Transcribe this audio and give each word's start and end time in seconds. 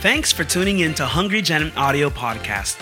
Thanks 0.00 0.30
for 0.30 0.44
tuning 0.44 0.78
in 0.78 0.94
to 0.94 1.04
Hungry 1.04 1.42
Gen 1.42 1.72
Audio 1.76 2.08
Podcast. 2.08 2.80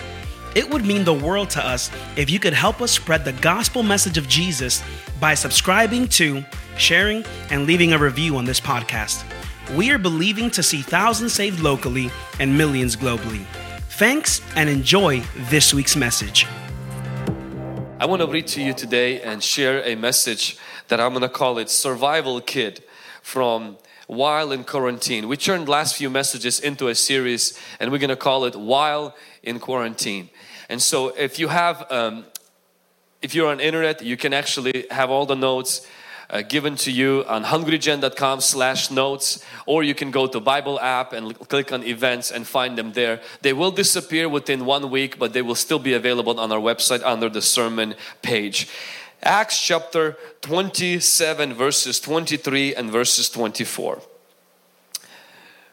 It 0.55 0.69
would 0.69 0.85
mean 0.85 1.03
the 1.03 1.15
world 1.15 1.49
to 1.49 1.65
us 1.65 1.89
if 2.15 2.29
you 2.29 2.37
could 2.37 2.53
help 2.53 2.79
us 2.79 2.91
spread 2.91 3.25
the 3.25 3.33
gospel 3.33 3.81
message 3.81 4.19
of 4.19 4.27
Jesus 4.27 4.83
by 5.19 5.33
subscribing 5.33 6.09
to, 6.09 6.45
sharing, 6.77 7.25
and 7.49 7.65
leaving 7.65 7.91
a 7.91 7.97
review 7.97 8.37
on 8.37 8.45
this 8.45 8.59
podcast. 8.59 9.23
We 9.75 9.89
are 9.89 9.97
believing 9.97 10.51
to 10.51 10.61
see 10.61 10.83
thousands 10.83 11.33
saved 11.33 11.59
locally 11.59 12.11
and 12.39 12.55
millions 12.55 12.95
globally. 12.95 13.45
Thanks 13.97 14.39
and 14.55 14.69
enjoy 14.69 15.21
this 15.49 15.73
week's 15.73 15.95
message. 15.95 16.45
I 17.99 18.05
want 18.05 18.21
to 18.21 18.27
read 18.27 18.45
to 18.49 18.61
you 18.61 18.75
today 18.75 19.23
and 19.23 19.43
share 19.43 19.83
a 19.83 19.95
message 19.95 20.59
that 20.89 20.99
I'm 20.99 21.13
going 21.13 21.23
to 21.23 21.29
call 21.29 21.57
it 21.57 21.71
Survival 21.71 22.41
Kid 22.41 22.83
from 23.23 23.77
while 24.07 24.51
in 24.51 24.63
quarantine. 24.63 25.27
We 25.27 25.37
turned 25.37 25.69
last 25.69 25.95
few 25.95 26.09
messages 26.09 26.59
into 26.59 26.87
a 26.87 26.95
series 26.95 27.57
and 27.79 27.91
we're 27.91 27.99
going 27.99 28.09
to 28.09 28.15
call 28.15 28.45
it 28.45 28.55
while 28.55 29.15
in 29.43 29.59
quarantine. 29.59 30.29
And 30.69 30.81
so 30.81 31.09
if 31.09 31.39
you 31.39 31.49
have, 31.49 31.89
um, 31.91 32.25
if 33.21 33.35
you're 33.35 33.49
on 33.49 33.59
internet, 33.59 34.01
you 34.01 34.17
can 34.17 34.33
actually 34.33 34.85
have 34.91 35.09
all 35.09 35.25
the 35.25 35.35
notes 35.35 35.85
uh, 36.29 36.41
given 36.41 36.75
to 36.75 36.91
you 36.91 37.23
on 37.27 37.43
hungrygen.com 37.43 38.41
slash 38.41 38.91
notes 38.91 39.43
or 39.65 39.83
you 39.83 39.95
can 39.95 40.11
go 40.11 40.27
to 40.27 40.39
bible 40.39 40.79
app 40.79 41.13
and 41.13 41.37
click 41.47 41.71
on 41.71 41.83
events 41.83 42.31
and 42.31 42.45
find 42.45 42.77
them 42.77 42.91
there 42.93 43.21
they 43.41 43.53
will 43.53 43.71
disappear 43.71 44.27
within 44.27 44.65
one 44.65 44.89
week 44.89 45.17
but 45.17 45.31
they 45.33 45.41
will 45.41 45.55
still 45.55 45.79
be 45.79 45.93
available 45.93 46.37
on 46.37 46.51
our 46.51 46.59
website 46.59 47.01
under 47.03 47.29
the 47.29 47.41
sermon 47.41 47.95
page 48.21 48.67
Acts 49.23 49.59
chapter 49.61 50.17
27 50.41 51.53
verses 51.53 51.99
23 51.99 52.75
and 52.75 52.91
verses 52.91 53.29
24. 53.29 54.01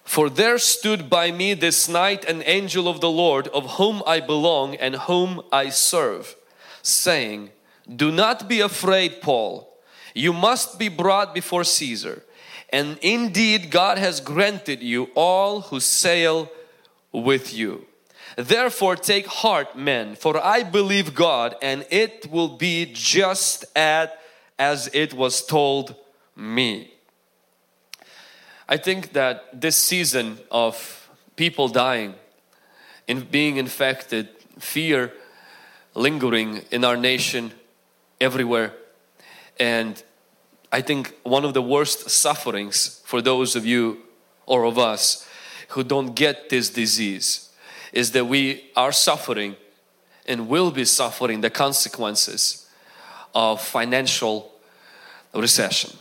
For 0.05 0.31
there 0.31 0.59
stood 0.59 1.09
by 1.09 1.31
me 1.31 1.55
this 1.55 1.89
night 1.89 2.25
an 2.25 2.43
angel 2.47 2.89
of 2.89 3.01
the 3.01 3.11
Lord 3.11 3.49
of 3.49 3.73
whom 3.73 4.03
I 4.07 4.21
belong 4.21 4.77
and 4.77 4.97
whom 4.97 5.43
I 5.51 5.71
serve, 5.71 6.37
saying, 6.83 7.51
Do 7.95 8.11
not 8.11 8.49
be 8.49 8.61
afraid, 8.61 9.21
Paul. 9.21 9.69
You 10.15 10.33
must 10.33 10.79
be 10.79 10.89
brought 10.89 11.35
before 11.35 11.65
Caesar. 11.65 12.23
And 12.71 12.99
indeed, 13.03 13.71
God 13.71 13.99
has 13.99 14.21
granted 14.21 14.83
you 14.83 15.11
all 15.15 15.63
who 15.63 15.81
sail 15.81 16.51
with 17.13 17.55
you. 17.55 17.87
Therefore, 18.37 18.97
take 18.97 19.27
heart, 19.27 19.77
men, 19.77 20.17
for 20.17 20.45
I 20.45 20.65
believe 20.65 21.15
God, 21.15 21.55
and 21.63 21.87
it 21.91 22.31
will 22.31 22.49
be 22.49 22.91
just 22.93 23.65
at, 23.77 24.21
as 24.59 24.91
it 24.93 25.15
was 25.15 25.45
told 25.47 25.95
me. 26.35 26.95
I 28.69 28.77
think 28.77 29.13
that 29.13 29.61
this 29.61 29.77
season 29.77 30.39
of 30.51 31.09
people 31.37 31.69
dying, 31.69 32.15
in 33.07 33.21
being 33.21 33.57
infected, 33.57 34.29
fear 34.59 35.13
lingering 35.95 36.63
in 36.71 36.85
our 36.85 36.97
nation 36.97 37.53
everywhere, 38.21 38.73
and 39.61 40.03
I 40.73 40.81
think 40.81 41.15
one 41.23 41.45
of 41.45 41.55
the 41.55 41.63
worst 41.63 42.11
sufferings 42.11 43.01
for 43.05 43.23
those 43.23 43.55
of 43.55 43.65
you 43.65 43.99
or 44.47 44.65
of 44.65 44.77
us 44.77 45.29
who 45.69 45.85
don't 45.85 46.15
get 46.17 46.49
this 46.49 46.71
disease 46.71 47.44
is 47.95 48.11
that 48.11 48.27
we 48.27 48.71
are 48.75 48.91
suffering 48.91 49.55
and 50.27 50.49
will 50.49 50.73
be 50.73 50.85
suffering 50.85 51.41
the 51.41 51.49
consequences 51.49 52.69
of 53.35 53.61
financial 53.63 54.51
recession. 55.33 55.97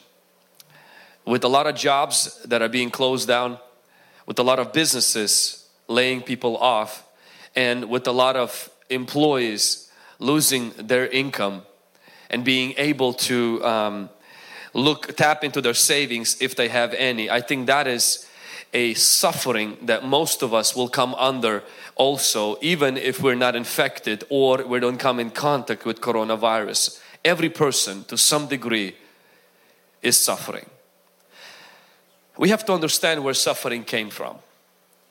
With 1.23 1.43
a 1.43 1.47
lot 1.47 1.67
of 1.67 1.75
jobs 1.75 2.41
that 2.45 2.61
are 2.63 2.67
being 2.67 2.89
closed 2.89 3.27
down, 3.27 3.59
with 4.25 4.39
a 4.39 4.43
lot 4.43 4.57
of 4.57 4.73
businesses 4.73 5.67
laying 5.87 6.21
people 6.21 6.57
off, 6.57 7.05
and 7.55 7.89
with 7.89 8.07
a 8.07 8.11
lot 8.11 8.35
of 8.35 8.71
employees 8.89 9.91
losing 10.17 10.71
their 10.77 11.07
income 11.07 11.61
and 12.31 12.43
being 12.43 12.73
able 12.77 13.13
to 13.13 13.63
um, 13.63 14.09
look 14.73 15.15
tap 15.15 15.43
into 15.43 15.61
their 15.61 15.75
savings 15.75 16.41
if 16.41 16.55
they 16.55 16.69
have 16.69 16.93
any. 16.95 17.29
I 17.29 17.41
think 17.41 17.67
that 17.67 17.85
is 17.85 18.27
a 18.73 18.93
suffering 18.95 19.77
that 19.83 20.03
most 20.03 20.41
of 20.41 20.53
us 20.53 20.75
will 20.75 20.89
come 20.89 21.13
under 21.15 21.63
also 21.95 22.57
even 22.61 22.97
if 22.97 23.21
we're 23.21 23.35
not 23.35 23.55
infected 23.55 24.23
or 24.29 24.65
we 24.65 24.79
don't 24.79 24.97
come 24.97 25.19
in 25.19 25.29
contact 25.29 25.85
with 25.85 26.01
coronavirus. 26.01 26.99
Every 27.23 27.49
person 27.49 28.03
to 28.05 28.17
some 28.17 28.47
degree 28.47 28.95
is 30.01 30.17
suffering. 30.17 30.65
We 32.37 32.49
have 32.49 32.65
to 32.65 32.73
understand 32.73 33.23
where 33.23 33.35
suffering 33.35 33.83
came 33.83 34.09
from. 34.09 34.37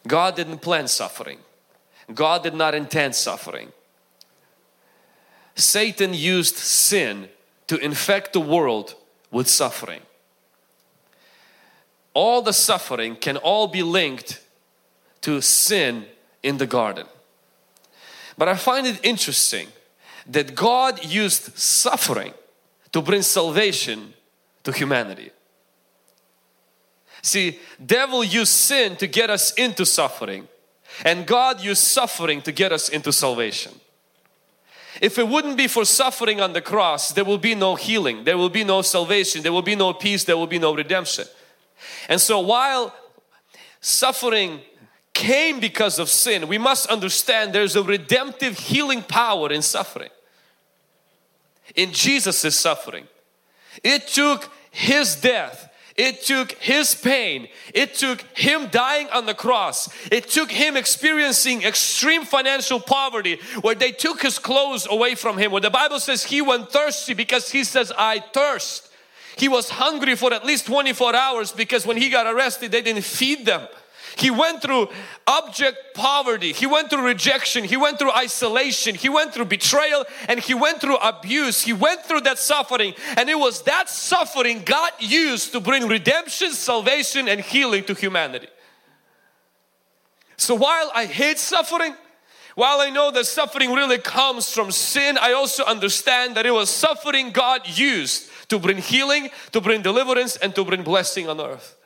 God 0.08 0.34
didn't 0.34 0.58
plan 0.58 0.88
suffering. 0.88 1.38
God 2.12 2.42
did 2.42 2.54
not 2.54 2.74
intend 2.74 3.14
suffering. 3.14 3.72
Satan 5.54 6.14
used 6.14 6.56
sin 6.56 7.28
to 7.68 7.78
infect 7.78 8.32
the 8.32 8.40
world 8.40 8.96
with 9.30 9.48
suffering 9.48 10.02
all 12.14 12.42
the 12.42 12.52
suffering 12.52 13.16
can 13.16 13.36
all 13.36 13.68
be 13.68 13.82
linked 13.82 14.40
to 15.22 15.40
sin 15.40 16.06
in 16.42 16.58
the 16.58 16.66
garden. 16.66 17.06
But 18.36 18.48
I 18.48 18.56
find 18.56 18.86
it 18.86 19.00
interesting 19.02 19.68
that 20.26 20.54
God 20.54 21.04
used 21.04 21.56
suffering 21.58 22.34
to 22.92 23.02
bring 23.02 23.22
salvation 23.22 24.14
to 24.64 24.72
humanity. 24.72 25.30
See, 27.22 27.58
devil 27.84 28.24
used 28.24 28.52
sin 28.52 28.96
to 28.96 29.06
get 29.06 29.30
us 29.30 29.52
into 29.54 29.86
suffering 29.86 30.48
and 31.04 31.26
God 31.26 31.60
used 31.60 31.82
suffering 31.82 32.42
to 32.42 32.52
get 32.52 32.72
us 32.72 32.88
into 32.88 33.12
salvation. 33.12 33.72
If 35.00 35.18
it 35.18 35.26
wouldn't 35.26 35.56
be 35.56 35.68
for 35.68 35.84
suffering 35.84 36.40
on 36.40 36.52
the 36.52 36.60
cross, 36.60 37.12
there 37.12 37.24
will 37.24 37.38
be 37.38 37.54
no 37.54 37.76
healing, 37.76 38.24
there 38.24 38.36
will 38.36 38.50
be 38.50 38.64
no 38.64 38.82
salvation, 38.82 39.42
there 39.42 39.52
will 39.52 39.62
be 39.62 39.74
no 39.74 39.92
peace, 39.94 40.24
there 40.24 40.36
will 40.36 40.46
be 40.46 40.58
no 40.58 40.74
redemption. 40.74 41.24
And 42.08 42.20
so 42.20 42.40
while 42.40 42.94
suffering 43.80 44.60
came 45.12 45.60
because 45.60 45.98
of 45.98 46.08
sin, 46.08 46.48
we 46.48 46.58
must 46.58 46.86
understand 46.88 47.52
there's 47.52 47.76
a 47.76 47.82
redemptive 47.82 48.58
healing 48.58 49.02
power 49.02 49.52
in 49.52 49.62
suffering. 49.62 50.10
In 51.74 51.92
Jesus' 51.92 52.58
suffering. 52.58 53.06
It 53.82 54.06
took 54.06 54.50
His 54.70 55.16
death 55.16 55.70
it 55.96 56.22
took 56.22 56.52
his 56.52 56.94
pain. 56.94 57.48
It 57.74 57.94
took 57.94 58.22
him 58.36 58.68
dying 58.68 59.08
on 59.10 59.26
the 59.26 59.34
cross. 59.34 59.88
It 60.10 60.28
took 60.28 60.50
him 60.50 60.76
experiencing 60.76 61.62
extreme 61.62 62.24
financial 62.24 62.80
poverty 62.80 63.38
where 63.60 63.74
they 63.74 63.92
took 63.92 64.22
his 64.22 64.38
clothes 64.38 64.86
away 64.90 65.14
from 65.14 65.36
him. 65.36 65.52
Where 65.52 65.60
the 65.60 65.70
Bible 65.70 66.00
says 66.00 66.24
he 66.24 66.40
went 66.40 66.70
thirsty 66.70 67.14
because 67.14 67.50
he 67.50 67.64
says, 67.64 67.92
I 67.96 68.20
thirst. 68.20 68.88
He 69.36 69.48
was 69.48 69.70
hungry 69.70 70.14
for 70.14 70.32
at 70.32 70.44
least 70.44 70.66
24 70.66 71.14
hours 71.14 71.52
because 71.52 71.86
when 71.86 71.96
he 71.96 72.10
got 72.10 72.32
arrested, 72.32 72.72
they 72.72 72.82
didn't 72.82 73.04
feed 73.04 73.46
them. 73.46 73.66
He 74.16 74.30
went 74.30 74.60
through 74.60 74.88
object 75.26 75.94
poverty. 75.94 76.52
He 76.52 76.66
went 76.66 76.90
through 76.90 77.02
rejection. 77.02 77.64
He 77.64 77.76
went 77.76 77.98
through 77.98 78.12
isolation. 78.12 78.94
He 78.94 79.08
went 79.08 79.32
through 79.32 79.46
betrayal 79.46 80.04
and 80.28 80.38
he 80.38 80.54
went 80.54 80.80
through 80.80 80.96
abuse. 80.96 81.62
He 81.62 81.72
went 81.72 82.02
through 82.04 82.22
that 82.22 82.38
suffering 82.38 82.94
and 83.16 83.28
it 83.28 83.38
was 83.38 83.62
that 83.62 83.88
suffering 83.88 84.62
God 84.64 84.92
used 84.98 85.52
to 85.52 85.60
bring 85.60 85.88
redemption, 85.88 86.52
salvation 86.52 87.28
and 87.28 87.40
healing 87.40 87.84
to 87.84 87.94
humanity. 87.94 88.48
So 90.36 90.54
while 90.54 90.90
I 90.94 91.06
hate 91.06 91.38
suffering, 91.38 91.94
while 92.54 92.80
I 92.80 92.90
know 92.90 93.10
that 93.10 93.24
suffering 93.26 93.72
really 93.72 93.98
comes 93.98 94.52
from 94.52 94.70
sin, 94.70 95.16
I 95.18 95.32
also 95.32 95.64
understand 95.64 96.36
that 96.36 96.46
it 96.46 96.50
was 96.50 96.68
suffering 96.68 97.30
God 97.30 97.62
used 97.66 98.28
to 98.48 98.58
bring 98.58 98.78
healing, 98.78 99.30
to 99.52 99.60
bring 99.60 99.82
deliverance 99.82 100.36
and 100.36 100.54
to 100.54 100.64
bring 100.64 100.82
blessing 100.82 101.28
on 101.28 101.40
earth. 101.40 101.76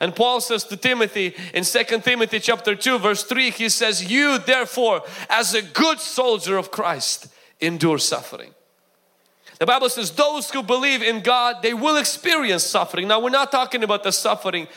And 0.00 0.14
Paul 0.14 0.40
says 0.40 0.64
to 0.64 0.76
Timothy 0.76 1.34
in 1.54 1.64
Second 1.64 2.04
Timothy 2.04 2.38
chapter 2.40 2.74
2 2.74 2.98
verse 2.98 3.22
3 3.24 3.50
he 3.50 3.68
says 3.68 4.10
you 4.10 4.38
therefore 4.38 5.02
as 5.30 5.54
a 5.54 5.62
good 5.62 6.00
soldier 6.00 6.58
of 6.58 6.70
Christ 6.70 7.28
endure 7.60 7.98
suffering. 7.98 8.52
The 9.58 9.64
Bible 9.64 9.88
says 9.88 10.10
those 10.10 10.50
who 10.50 10.62
believe 10.62 11.02
in 11.02 11.20
God 11.20 11.62
they 11.62 11.72
will 11.72 11.96
experience 11.96 12.62
suffering. 12.62 13.08
Now 13.08 13.20
we're 13.20 13.30
not 13.30 13.50
talking 13.50 13.82
about 13.82 14.02
the 14.02 14.12
suffering 14.12 14.68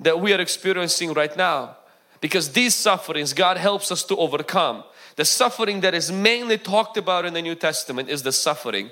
that 0.00 0.20
we 0.20 0.34
are 0.34 0.40
experiencing 0.40 1.14
right 1.14 1.34
now 1.36 1.78
because 2.26 2.50
these 2.50 2.74
sufferings 2.74 3.32
God 3.32 3.56
helps 3.56 3.92
us 3.92 4.02
to 4.02 4.16
overcome. 4.16 4.82
The 5.14 5.24
suffering 5.24 5.82
that 5.82 5.94
is 5.94 6.10
mainly 6.10 6.58
talked 6.58 6.96
about 6.96 7.24
in 7.24 7.34
the 7.34 7.40
New 7.40 7.54
Testament 7.54 8.08
is 8.08 8.24
the 8.24 8.32
suffering 8.32 8.90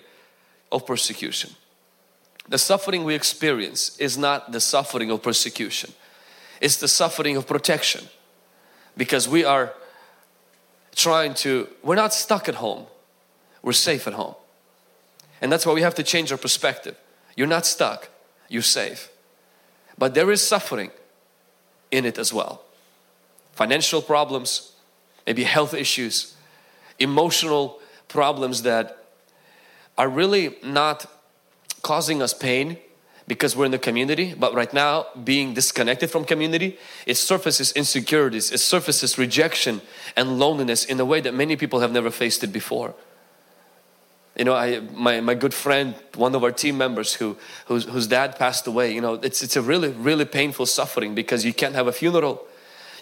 of 0.71 0.87
persecution. 0.87 1.51
The 2.49 2.59
suffering 2.59 3.03
we 3.03 3.17
experience 3.17 3.99
is 3.99 4.17
not 4.17 4.53
the 4.53 4.61
suffering 4.61 5.11
of 5.11 5.21
persecution. 5.21 5.93
It's 6.61 6.77
the 6.77 6.87
suffering 6.87 7.37
of 7.37 7.49
protection 7.49 8.07
because 8.97 9.29
we 9.29 9.45
are 9.45 9.75
trying 10.95 11.35
to, 11.35 11.67
we're 11.83 11.97
not 11.97 12.15
stuck 12.15 12.49
at 12.49 12.55
home. 12.55 12.87
We're 13.63 13.73
safe 13.73 14.07
at 14.07 14.13
home. 14.13 14.37
And 15.41 15.51
that's 15.51 15.67
why 15.67 15.73
we 15.73 15.83
have 15.83 15.97
to 15.97 16.05
change 16.05 16.31
our 16.31 16.39
perspective. 16.39 16.97
You're 17.37 17.49
not 17.49 17.67
stuck, 17.67 18.11
you're 18.49 18.63
safe. 18.63 19.11
But 19.99 20.15
there 20.15 20.31
is 20.31 20.41
suffering 20.41 20.93
in 21.91 22.05
it 22.05 22.17
as 22.17 22.33
well. 22.33 22.65
Financial 23.55 24.03
problems, 24.03 24.73
maybe 25.27 25.45
health 25.45 25.75
issues, 25.75 26.37
emotional 26.99 27.81
problems 28.09 28.63
that 28.63 28.99
are 29.97 30.09
really 30.09 30.57
not 30.63 31.07
causing 31.83 32.23
us 32.23 32.35
pain 32.35 32.79
because 33.27 33.57
we're 33.57 33.65
in 33.65 33.71
the 33.71 33.79
community, 33.79 34.35
but 34.35 34.55
right 34.55 34.73
now 34.75 35.07
being 35.23 35.55
disconnected 35.55 36.11
from 36.11 36.25
community, 36.25 36.79
it 37.07 37.15
surfaces 37.15 37.73
insecurities, 37.73 38.51
it 38.53 38.59
surfaces 38.59 39.17
rejection 39.17 39.81
and 40.17 40.39
loneliness 40.39 40.85
in 40.85 41.01
a 41.01 41.05
way 41.05 41.21
that 41.21 41.33
many 41.33 41.57
people 41.57 41.81
have 41.81 41.93
never 41.93 42.11
faced 42.11 42.45
it 42.45 42.53
before. 42.53 42.95
You 44.37 44.45
know, 44.45 44.55
I, 44.55 44.81
my, 44.81 45.21
my 45.21 45.35
good 45.35 45.55
friend, 45.55 45.95
one 46.17 46.35
of 46.35 46.43
our 46.43 46.51
team 46.51 46.77
members 46.77 47.15
who, 47.15 47.37
whose, 47.67 47.85
whose 47.85 48.09
dad 48.09 48.37
passed 48.37 48.67
away, 48.67 48.93
you 48.93 49.01
know, 49.01 49.15
it's, 49.15 49.43
it's 49.43 49.57
a 49.57 49.63
really, 49.63 49.91
really 49.91 50.25
painful 50.25 50.67
suffering 50.67 51.15
because 51.15 51.45
you 51.45 51.55
can't 51.55 51.75
have 51.75 51.87
a 51.87 51.93
funeral. 51.93 52.45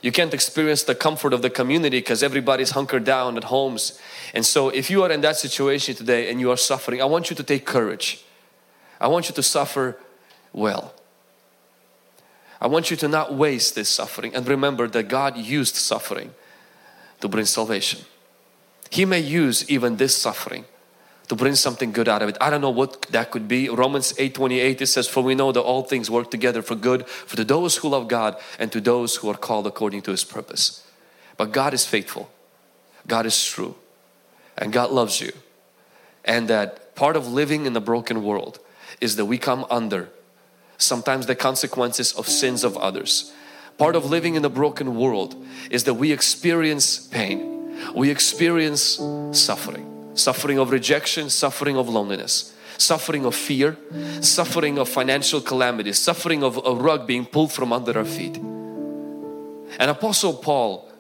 You 0.03 0.11
can't 0.11 0.35
experience 0.35 0.83
the 0.83 0.97
comfort 0.97 1.33
of 1.33 1.43
the 1.43 1.51
community 1.51 1.99
because 1.99 2.25
everybody's 2.25 2.73
hunkered 2.73 3.05
down 3.05 3.37
at 3.37 3.45
homes. 3.45 3.99
And 4.35 4.45
so 4.45 4.69
if 4.69 4.91
you 4.91 5.05
are 5.05 5.11
in 5.11 5.21
that 5.21 5.37
situation 5.37 5.95
today 5.95 6.29
and 6.29 6.41
you 6.41 6.51
are 6.51 6.57
suffering, 6.57 7.01
I 7.01 7.05
want 7.05 7.31
you 7.31 7.37
to 7.37 7.43
take 7.43 7.65
courage. 7.65 8.25
I 9.01 9.07
want 9.07 9.29
you 9.29 9.35
to 9.37 9.43
suffer 9.43 9.97
well. 10.53 10.93
I 12.61 12.67
want 12.67 12.91
you 12.91 12.97
to 12.99 13.09
not 13.09 13.35
waste 13.35 13.77
this 13.77 13.89
suffering 13.89 14.35
and 14.35 14.47
remember 14.47 14.89
that 14.89 15.05
God 15.05 15.37
used 15.37 15.77
suffering 15.77 16.35
to 17.21 17.29
bring 17.29 17.47
salvation. 17.47 18.01
He 18.91 19.05
may 19.05 19.21
use 19.21 19.69
even 19.71 19.97
this 19.97 20.17
suffering 20.17 20.65
to 21.29 21.37
bring 21.37 21.55
something 21.55 21.93
good 21.93 22.09
out 22.09 22.23
of 22.23 22.29
it. 22.29 22.37
I 22.41 22.51
don't 22.51 22.61
know 22.61 22.71
what 22.71 23.03
that 23.11 23.31
could 23.31 23.49
be. 23.49 23.69
Romans 23.69 24.13
8:28 24.19 24.81
it 24.81 24.87
says 24.87 25.09
for 25.09 25.23
we 25.23 25.35
know 25.35 25.53
that 25.53 25.61
all 25.61 25.83
things 25.83 26.11
work 26.11 26.31
together 26.31 26.63
for 26.63 26.75
good 26.75 27.07
for 27.09 27.37
to 27.37 27.45
those 27.45 27.77
who 27.77 27.89
love 27.89 28.09
God 28.09 28.37
and 28.59 28.71
to 28.73 28.81
those 28.81 29.17
who 29.17 29.31
are 29.31 29.37
called 29.37 29.67
according 29.67 30.03
to 30.03 30.11
his 30.11 30.25
purpose. 30.25 30.83
But 31.37 31.53
God 31.53 31.75
is 31.75 31.87
faithful. 31.87 32.31
God 33.07 33.27
is 33.27 33.45
true. 33.45 33.75
And 34.57 34.73
God 34.73 34.91
loves 34.91 35.21
you. 35.21 35.33
And 36.25 36.49
that 36.49 36.95
part 36.95 37.17
of 37.17 37.27
living 37.27 37.67
in 37.67 37.77
a 37.77 37.81
broken 37.81 38.23
world 38.23 38.59
is 39.01 39.17
that 39.17 39.25
we 39.25 39.39
come 39.39 39.65
under 39.71 40.11
sometimes 40.79 41.27
the 41.27 41.35
consequences 41.35 42.13
of 42.13 42.29
sins 42.29 42.65
of 42.65 42.77
others. 42.77 43.33
Part 43.79 43.97
of 43.97 44.11
living 44.11 44.35
in 44.35 44.45
a 44.45 44.51
broken 44.51 44.97
world 44.97 45.35
is 45.71 45.85
that 45.85 45.95
we 45.95 46.13
experience 46.13 46.99
pain. 46.99 47.49
We 47.95 48.11
experience 48.11 49.01
suffering 49.33 49.92
suffering 50.15 50.59
of 50.59 50.71
rejection, 50.71 51.31
suffering 51.31 51.77
of 51.77 51.89
loneliness, 51.89 52.55
suffering 52.79 53.25
of 53.25 53.35
fear, 53.35 53.77
suffering 54.21 54.79
of 54.79 54.89
financial 54.89 55.41
calamities, 55.41 55.99
suffering 55.99 56.43
of 56.43 56.61
a 56.65 56.75
rug 56.75 57.07
being 57.07 57.25
pulled 57.25 57.53
from 57.53 57.73
under 57.73 57.97
our 57.97 58.05
feet. 58.05 58.37
And 58.37 59.91
Apostle 59.91 60.35
Paul 60.35 60.91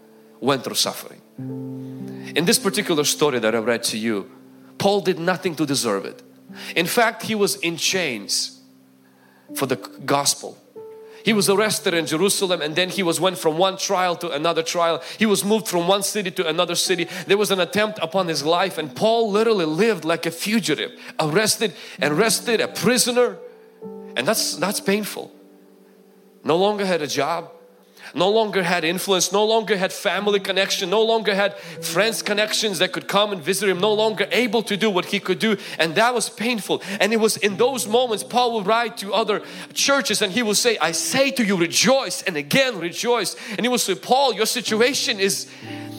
went 0.40 0.64
through 0.64 0.74
suffering. 0.76 1.20
In 2.34 2.44
this 2.44 2.58
particular 2.58 3.04
story 3.04 3.38
that 3.38 3.54
I 3.54 3.58
read 3.58 3.82
to 3.84 3.98
you, 3.98 4.30
Paul 4.78 5.00
did 5.00 5.18
nothing 5.18 5.54
to 5.56 5.66
deserve 5.66 6.04
it. 6.04 6.22
In 6.74 6.86
fact, 6.86 7.24
he 7.24 7.34
was 7.34 7.56
in 7.56 7.76
chains 7.76 8.60
for 9.54 9.66
the 9.66 9.76
gospel. 9.76 10.56
He 11.24 11.32
was 11.32 11.48
arrested 11.48 11.94
in 11.94 12.06
Jerusalem 12.06 12.62
and 12.62 12.74
then 12.74 12.88
he 12.88 13.02
was 13.02 13.20
went 13.20 13.38
from 13.38 13.58
one 13.58 13.76
trial 13.76 14.16
to 14.16 14.30
another 14.30 14.62
trial. 14.62 15.02
He 15.18 15.26
was 15.26 15.44
moved 15.44 15.68
from 15.68 15.88
one 15.88 16.02
city 16.02 16.30
to 16.32 16.48
another 16.48 16.74
city. 16.74 17.08
There 17.26 17.38
was 17.38 17.50
an 17.50 17.60
attempt 17.60 17.98
upon 18.02 18.28
his 18.28 18.44
life 18.44 18.78
and 18.78 18.94
Paul 18.94 19.30
literally 19.30 19.64
lived 19.66 20.04
like 20.04 20.26
a 20.26 20.30
fugitive, 20.30 20.92
arrested, 21.18 21.74
arrested, 22.00 22.60
a 22.60 22.68
prisoner. 22.68 23.38
And 24.16 24.26
that's 24.26 24.56
that's 24.56 24.80
painful. 24.80 25.32
No 26.44 26.56
longer 26.56 26.84
had 26.84 27.02
a 27.02 27.06
job, 27.06 27.50
no 28.14 28.28
longer 28.28 28.62
had 28.62 28.84
influence, 28.84 29.32
no 29.32 29.44
longer 29.44 29.76
had 29.76 29.92
family 29.92 30.40
connection, 30.40 30.90
no 30.90 31.02
longer 31.02 31.34
had 31.34 31.56
friends 31.58 32.22
connections 32.22 32.78
that 32.78 32.92
could 32.92 33.08
come 33.08 33.32
and 33.32 33.42
visit 33.42 33.68
him, 33.68 33.80
no 33.80 33.92
longer 33.92 34.26
able 34.30 34.62
to 34.64 34.76
do 34.76 34.90
what 34.90 35.06
he 35.06 35.20
could 35.20 35.38
do. 35.38 35.56
And 35.78 35.94
that 35.94 36.14
was 36.14 36.28
painful. 36.28 36.82
And 37.00 37.12
it 37.12 37.18
was 37.18 37.36
in 37.36 37.56
those 37.56 37.86
moments 37.86 38.22
Paul 38.22 38.54
would 38.54 38.66
write 38.66 38.96
to 38.98 39.12
other 39.14 39.42
churches 39.72 40.22
and 40.22 40.32
he 40.32 40.42
will 40.42 40.54
say, 40.54 40.76
I 40.78 40.92
say 40.92 41.30
to 41.32 41.44
you, 41.44 41.56
rejoice 41.56 42.22
and 42.22 42.36
again 42.36 42.78
rejoice. 42.78 43.36
And 43.50 43.60
he 43.60 43.68
will 43.68 43.78
say, 43.78 43.94
Paul, 43.94 44.34
your 44.34 44.46
situation 44.46 45.18
is, 45.18 45.50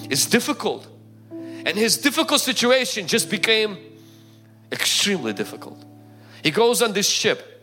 is 0.09 0.25
difficult. 0.25 0.87
And 1.31 1.77
his 1.77 1.97
difficult 1.97 2.41
situation 2.41 3.07
just 3.07 3.29
became 3.29 3.77
extremely 4.71 5.33
difficult. 5.33 5.83
He 6.43 6.51
goes 6.51 6.81
on 6.81 6.93
this 6.93 7.07
ship 7.07 7.53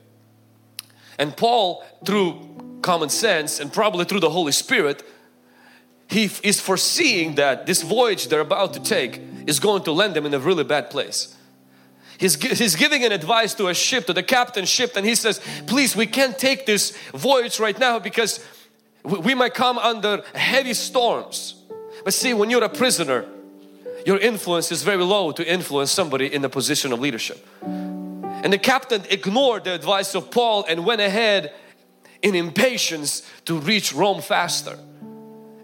and 1.20 1.36
Paul, 1.36 1.84
through 2.06 2.59
common 2.82 3.08
sense 3.08 3.60
and 3.60 3.72
probably 3.72 4.04
through 4.04 4.20
the 4.20 4.30
Holy 4.30 4.52
Spirit, 4.52 5.02
he 6.08 6.30
is 6.42 6.60
foreseeing 6.60 7.36
that 7.36 7.66
this 7.66 7.82
voyage 7.82 8.28
they're 8.28 8.40
about 8.40 8.74
to 8.74 8.80
take 8.80 9.20
is 9.46 9.60
going 9.60 9.84
to 9.84 9.92
land 9.92 10.14
them 10.14 10.26
in 10.26 10.34
a 10.34 10.38
really 10.38 10.64
bad 10.64 10.90
place. 10.90 11.36
He's, 12.18 12.34
he's 12.42 12.76
giving 12.76 13.02
an 13.04 13.12
advice 13.12 13.54
to 13.54 13.68
a 13.68 13.74
ship, 13.74 14.06
to 14.06 14.12
the 14.12 14.22
captain 14.22 14.66
ship, 14.66 14.92
and 14.96 15.06
he 15.06 15.14
says, 15.14 15.40
please, 15.66 15.96
we 15.96 16.06
can't 16.06 16.38
take 16.38 16.66
this 16.66 16.94
voyage 17.14 17.58
right 17.58 17.78
now 17.78 17.98
because 17.98 18.44
we, 19.02 19.34
might 19.34 19.54
come 19.54 19.78
under 19.78 20.22
heavy 20.34 20.74
storms. 20.74 21.54
But 22.04 22.12
see, 22.12 22.34
when 22.34 22.50
you're 22.50 22.62
a 22.62 22.68
prisoner, 22.68 23.24
your 24.04 24.18
influence 24.18 24.70
is 24.70 24.82
very 24.82 25.02
low 25.02 25.32
to 25.32 25.50
influence 25.50 25.90
somebody 25.90 26.32
in 26.32 26.44
a 26.44 26.48
position 26.50 26.92
of 26.92 27.00
leadership. 27.00 27.46
And 27.62 28.52
the 28.52 28.58
captain 28.58 29.02
ignored 29.08 29.64
the 29.64 29.74
advice 29.74 30.14
of 30.14 30.30
Paul 30.30 30.64
and 30.68 30.84
went 30.84 31.00
ahead 31.00 31.54
in 32.22 32.34
impatience 32.34 33.22
to 33.46 33.58
reach 33.58 33.92
Rome 33.92 34.20
faster. 34.20 34.78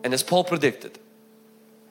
And 0.03 0.15
as 0.15 0.23
Paul 0.23 0.45
predicted, 0.45 0.99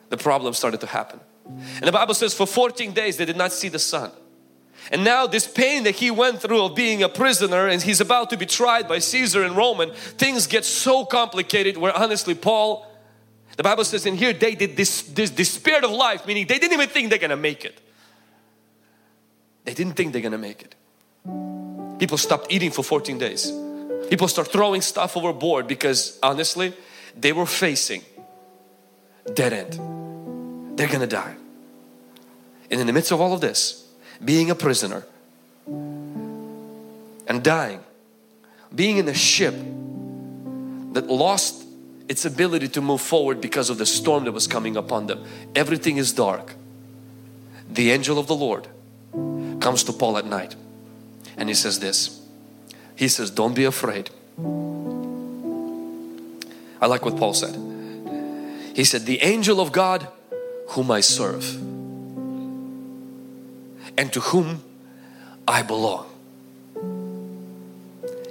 the 0.10 0.18
problem 0.18 0.54
started 0.54 0.82
to 0.82 0.88
happen. 0.88 1.20
And 1.46 1.84
the 1.84 1.92
Bible 1.92 2.14
says 2.14 2.34
for 2.34 2.48
14 2.48 2.94
days 2.94 3.18
they 3.18 3.26
did 3.26 3.38
not 3.38 3.52
see 3.52 3.70
the 3.70 3.80
sun. 3.80 4.12
And 4.92 5.04
now 5.04 5.26
this 5.26 5.48
pain 5.48 5.84
that 5.84 5.96
he 5.96 6.12
went 6.12 6.42
through 6.42 6.64
of 6.64 6.76
being 6.76 7.02
a 7.02 7.10
prisoner 7.10 7.68
and 7.68 7.82
he's 7.82 8.02
about 8.02 8.30
to 8.32 8.38
be 8.38 8.46
tried 8.46 8.88
by 8.88 9.00
Caesar 9.00 9.44
and 9.44 9.56
Roman, 9.56 9.92
things 9.94 10.48
get 10.48 10.66
so 10.66 11.06
complicated 11.06 11.78
where 11.78 11.96
honestly 11.96 12.36
Paul, 12.36 12.86
the 13.58 13.64
Bible 13.64 13.84
says 13.84 14.06
in 14.06 14.16
here 14.16 14.34
they 14.34 14.54
did 14.54 14.76
this, 14.76 15.02
this 15.02 15.30
despair 15.30 15.84
of 15.84 15.92
life, 15.92 16.28
meaning 16.28 16.46
they 16.46 16.60
didn't 16.60 16.74
even 16.74 16.90
think 16.90 17.10
they're 17.10 17.20
gonna 17.20 17.36
make 17.36 17.66
it. 17.66 17.80
They 19.64 19.74
didn't 19.74 19.94
think 19.94 20.14
they're 20.14 20.22
gonna 20.22 20.38
make 20.38 20.62
it. 20.62 20.76
People 21.98 22.18
stopped 22.18 22.48
eating 22.52 22.72
for 22.72 22.84
14 22.84 23.18
days. 23.18 23.52
People 24.10 24.28
start 24.28 24.48
throwing 24.52 24.82
stuff 24.82 25.18
overboard 25.18 25.68
because 25.68 26.20
honestly, 26.22 26.74
they 27.16 27.32
were 27.32 27.46
facing 27.46 28.04
dead 29.34 29.54
end. 29.54 30.78
They're 30.78 30.88
gonna 30.88 31.08
die. 31.08 31.36
And 32.70 32.82
in 32.82 32.88
the 32.88 32.94
midst 32.94 33.12
of 33.12 33.22
all 33.22 33.34
of 33.34 33.42
this, 33.42 33.88
being 34.24 34.50
a 34.50 34.56
prisoner 34.56 35.06
and 35.68 37.44
dying, 37.44 37.82
being 38.74 38.98
in 38.98 39.08
a 39.08 39.14
ship 39.14 39.54
that 40.94 41.08
lost 41.08 41.64
its 42.08 42.26
ability 42.26 42.68
to 42.70 42.82
move 42.82 43.02
forward 43.02 43.42
because 43.42 43.70
of 43.70 43.78
the 43.78 43.86
storm 43.86 44.26
that 44.26 44.32
was 44.32 44.48
coming 44.48 44.78
upon 44.78 45.08
them. 45.08 45.24
Everything 45.56 45.98
is 45.98 46.14
dark. 46.14 46.54
The 47.70 47.92
angel 47.92 48.20
of 48.20 48.28
the 48.28 48.36
Lord 48.36 48.68
comes 49.60 49.84
to 49.86 49.94
Paul 49.94 50.18
at 50.18 50.26
night 50.26 50.56
and 51.38 51.50
he 51.50 51.56
says 51.56 51.80
this 51.80 52.22
he 52.96 53.08
says, 53.08 53.30
Don't 53.32 53.56
be 53.56 53.66
afraid. 53.66 54.10
I 56.82 56.88
like 56.88 57.06
what 57.06 57.18
Paul 57.18 57.34
said. 57.34 57.56
He 58.76 58.84
said, 58.84 59.06
The 59.06 59.22
angel 59.22 59.60
of 59.60 59.72
God 59.72 60.08
whom 60.70 60.92
I 60.92 61.02
serve 61.02 61.56
and 63.98 64.12
to 64.14 64.20
whom 64.20 64.64
I 65.48 65.62
belong. 65.62 66.08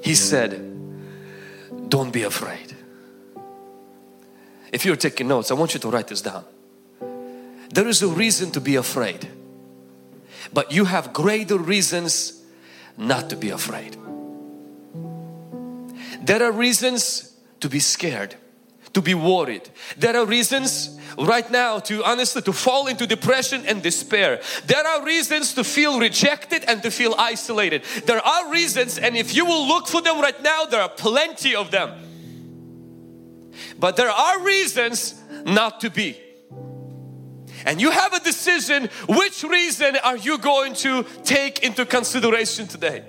He 0.02 0.14
said, 0.14 0.60
Don't 1.88 2.12
be 2.12 2.22
afraid. 2.22 2.76
If 4.72 4.84
you're 4.84 4.96
taking 4.96 5.28
notes, 5.28 5.50
I 5.50 5.54
want 5.54 5.72
you 5.72 5.80
to 5.80 5.88
write 5.88 6.08
this 6.08 6.20
down. 6.20 6.44
There 7.70 7.88
is 7.88 8.02
a 8.02 8.08
reason 8.08 8.50
to 8.52 8.60
be 8.60 8.76
afraid, 8.76 9.28
but 10.52 10.72
you 10.72 10.84
have 10.84 11.12
greater 11.12 11.56
reasons 11.56 12.42
not 12.96 13.30
to 13.30 13.36
be 13.36 13.50
afraid. 13.50 13.96
There 16.24 16.42
are 16.42 16.52
reasons 16.52 17.36
to 17.60 17.68
be 17.68 17.80
scared, 17.80 18.34
to 18.94 19.02
be 19.02 19.12
worried. 19.12 19.68
There 19.98 20.16
are 20.16 20.24
reasons 20.24 20.98
right 21.18 21.48
now 21.50 21.80
to 21.80 22.02
honestly 22.02 22.40
to 22.42 22.52
fall 22.52 22.86
into 22.86 23.06
depression 23.06 23.64
and 23.66 23.82
despair. 23.82 24.40
There 24.66 24.86
are 24.86 25.04
reasons 25.04 25.52
to 25.54 25.64
feel 25.64 26.00
rejected 26.00 26.64
and 26.66 26.82
to 26.82 26.90
feel 26.90 27.14
isolated. 27.18 27.82
There 28.06 28.24
are 28.24 28.50
reasons 28.50 28.98
and 28.98 29.16
if 29.16 29.34
you 29.34 29.44
will 29.44 29.68
look 29.68 29.86
for 29.86 30.00
them 30.00 30.18
right 30.20 30.40
now, 30.42 30.64
there 30.64 30.80
are 30.80 30.88
plenty 30.88 31.54
of 31.54 31.70
them. 31.70 31.92
But 33.78 33.96
there 33.96 34.10
are 34.10 34.42
reasons 34.42 35.20
not 35.44 35.80
to 35.82 35.90
be. 35.90 36.18
And 37.66 37.80
you 37.80 37.90
have 37.90 38.14
a 38.14 38.20
decision 38.20 38.88
which 39.08 39.42
reason 39.42 39.96
are 39.96 40.16
you 40.16 40.38
going 40.38 40.74
to 40.76 41.04
take 41.22 41.62
into 41.62 41.84
consideration 41.84 42.66
today. 42.66 43.04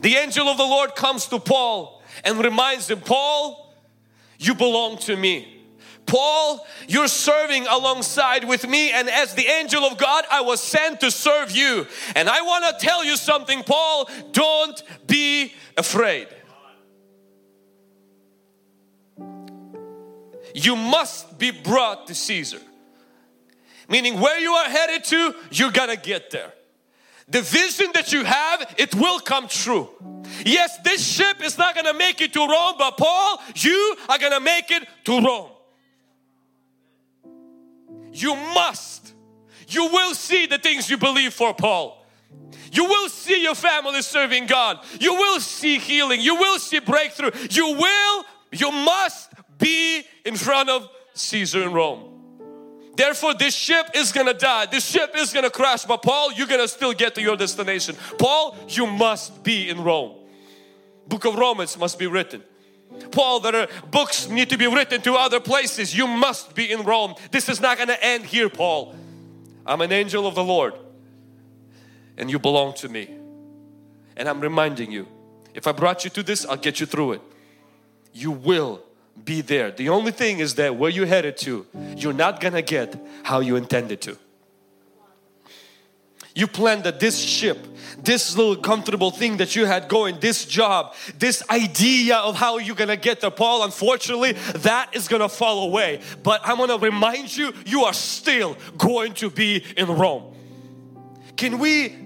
The 0.00 0.16
angel 0.16 0.48
of 0.48 0.56
the 0.56 0.64
Lord 0.64 0.94
comes 0.94 1.26
to 1.28 1.38
Paul 1.38 2.02
and 2.22 2.38
reminds 2.38 2.90
him, 2.90 3.00
Paul, 3.00 3.74
you 4.38 4.54
belong 4.54 4.98
to 4.98 5.16
me. 5.16 5.50
Paul, 6.06 6.66
you're 6.86 7.08
serving 7.08 7.66
alongside 7.66 8.44
with 8.44 8.68
me, 8.68 8.90
and 8.90 9.08
as 9.08 9.34
the 9.34 9.46
angel 9.46 9.84
of 9.84 9.96
God, 9.96 10.24
I 10.30 10.42
was 10.42 10.60
sent 10.60 11.00
to 11.00 11.10
serve 11.10 11.50
you. 11.50 11.86
And 12.14 12.28
I 12.28 12.42
want 12.42 12.78
to 12.78 12.86
tell 12.86 13.04
you 13.04 13.16
something, 13.16 13.62
Paul, 13.62 14.08
don't 14.32 14.82
be 15.06 15.52
afraid. 15.76 16.28
You 20.54 20.76
must 20.76 21.38
be 21.38 21.50
brought 21.50 22.06
to 22.08 22.14
Caesar. 22.14 22.60
Meaning, 23.88 24.20
where 24.20 24.38
you 24.38 24.52
are 24.52 24.68
headed 24.68 25.04
to, 25.04 25.34
you're 25.50 25.72
gonna 25.72 25.96
get 25.96 26.30
there. 26.30 26.52
The 27.28 27.40
vision 27.40 27.90
that 27.94 28.12
you 28.12 28.24
have, 28.24 28.74
it 28.76 28.94
will 28.94 29.18
come 29.18 29.48
true. 29.48 29.88
Yes, 30.44 30.78
this 30.84 31.06
ship 31.06 31.42
is 31.42 31.56
not 31.56 31.74
gonna 31.74 31.94
make 31.94 32.20
it 32.20 32.32
to 32.34 32.40
Rome, 32.40 32.74
but 32.78 32.96
Paul, 32.96 33.40
you 33.54 33.96
are 34.08 34.18
gonna 34.18 34.40
make 34.40 34.70
it 34.70 34.86
to 35.04 35.20
Rome. 35.20 35.50
You 38.12 38.36
must. 38.36 39.14
You 39.68 39.86
will 39.86 40.14
see 40.14 40.46
the 40.46 40.58
things 40.58 40.88
you 40.88 40.96
believe 40.98 41.32
for, 41.32 41.54
Paul. 41.54 42.06
You 42.70 42.84
will 42.84 43.08
see 43.08 43.42
your 43.42 43.54
family 43.54 44.02
serving 44.02 44.46
God. 44.46 44.80
You 45.00 45.14
will 45.14 45.40
see 45.40 45.78
healing. 45.78 46.20
You 46.20 46.34
will 46.34 46.58
see 46.58 46.80
breakthrough. 46.80 47.30
You 47.50 47.74
will, 47.74 48.24
you 48.52 48.70
must 48.70 49.30
be 49.58 50.04
in 50.24 50.36
front 50.36 50.68
of 50.68 50.88
Caesar 51.14 51.62
in 51.62 51.72
Rome. 51.72 52.13
Therefore, 52.96 53.34
this 53.34 53.54
ship 53.54 53.90
is 53.94 54.12
gonna 54.12 54.34
die. 54.34 54.66
This 54.66 54.84
ship 54.84 55.14
is 55.16 55.32
gonna 55.32 55.50
crash. 55.50 55.84
But 55.84 56.02
Paul, 56.02 56.32
you're 56.32 56.46
gonna 56.46 56.68
still 56.68 56.92
get 56.92 57.14
to 57.16 57.22
your 57.22 57.36
destination. 57.36 57.96
Paul, 58.18 58.56
you 58.68 58.86
must 58.86 59.42
be 59.42 59.68
in 59.68 59.82
Rome. 59.82 60.12
Book 61.06 61.24
of 61.24 61.34
Romans 61.34 61.76
must 61.76 61.98
be 61.98 62.06
written. 62.06 62.42
Paul, 63.10 63.40
there 63.40 63.56
are 63.56 63.68
books 63.90 64.28
need 64.28 64.50
to 64.50 64.58
be 64.58 64.66
written 64.66 65.00
to 65.02 65.14
other 65.14 65.40
places. 65.40 65.96
You 65.96 66.06
must 66.06 66.54
be 66.54 66.70
in 66.70 66.82
Rome. 66.84 67.14
This 67.30 67.48
is 67.48 67.60
not 67.60 67.78
gonna 67.78 67.98
end 68.00 68.24
here, 68.24 68.48
Paul. 68.48 68.94
I'm 69.66 69.80
an 69.80 69.92
angel 69.92 70.26
of 70.26 70.34
the 70.34 70.44
Lord 70.44 70.74
and 72.16 72.30
you 72.30 72.38
belong 72.38 72.74
to 72.74 72.88
me. 72.88 73.08
And 74.16 74.28
I'm 74.28 74.40
reminding 74.40 74.92
you, 74.92 75.08
if 75.54 75.66
I 75.66 75.72
brought 75.72 76.04
you 76.04 76.10
to 76.10 76.22
this, 76.22 76.46
I'll 76.46 76.56
get 76.56 76.80
you 76.80 76.86
through 76.86 77.12
it. 77.12 77.22
You 78.12 78.30
will 78.30 78.82
be 79.22 79.40
there. 79.40 79.70
The 79.70 79.88
only 79.88 80.12
thing 80.12 80.38
is 80.38 80.54
that 80.56 80.76
where 80.76 80.90
you're 80.90 81.06
headed 81.06 81.36
to, 81.38 81.66
you're 81.96 82.12
not 82.12 82.40
gonna 82.40 82.62
get 82.62 82.96
how 83.22 83.40
you 83.40 83.56
intended 83.56 84.00
to. 84.02 84.18
You 86.34 86.48
planned 86.48 86.82
that 86.84 86.98
this 86.98 87.18
ship, 87.18 87.58
this 88.02 88.36
little 88.36 88.56
comfortable 88.56 89.12
thing 89.12 89.36
that 89.36 89.54
you 89.54 89.66
had 89.66 89.88
going, 89.88 90.18
this 90.18 90.44
job, 90.44 90.94
this 91.16 91.48
idea 91.48 92.16
of 92.16 92.34
how 92.34 92.58
you're 92.58 92.74
gonna 92.74 92.96
get 92.96 93.20
there, 93.20 93.30
Paul, 93.30 93.64
unfortunately, 93.64 94.32
that 94.32 94.90
is 94.94 95.06
gonna 95.06 95.28
fall 95.28 95.64
away. 95.64 96.00
But 96.24 96.44
I 96.44 96.54
wanna 96.54 96.76
remind 96.76 97.34
you, 97.36 97.52
you 97.64 97.84
are 97.84 97.92
still 97.92 98.56
going 98.76 99.14
to 99.14 99.30
be 99.30 99.64
in 99.76 99.86
Rome. 99.86 100.34
Can 101.36 101.58
we 101.58 102.03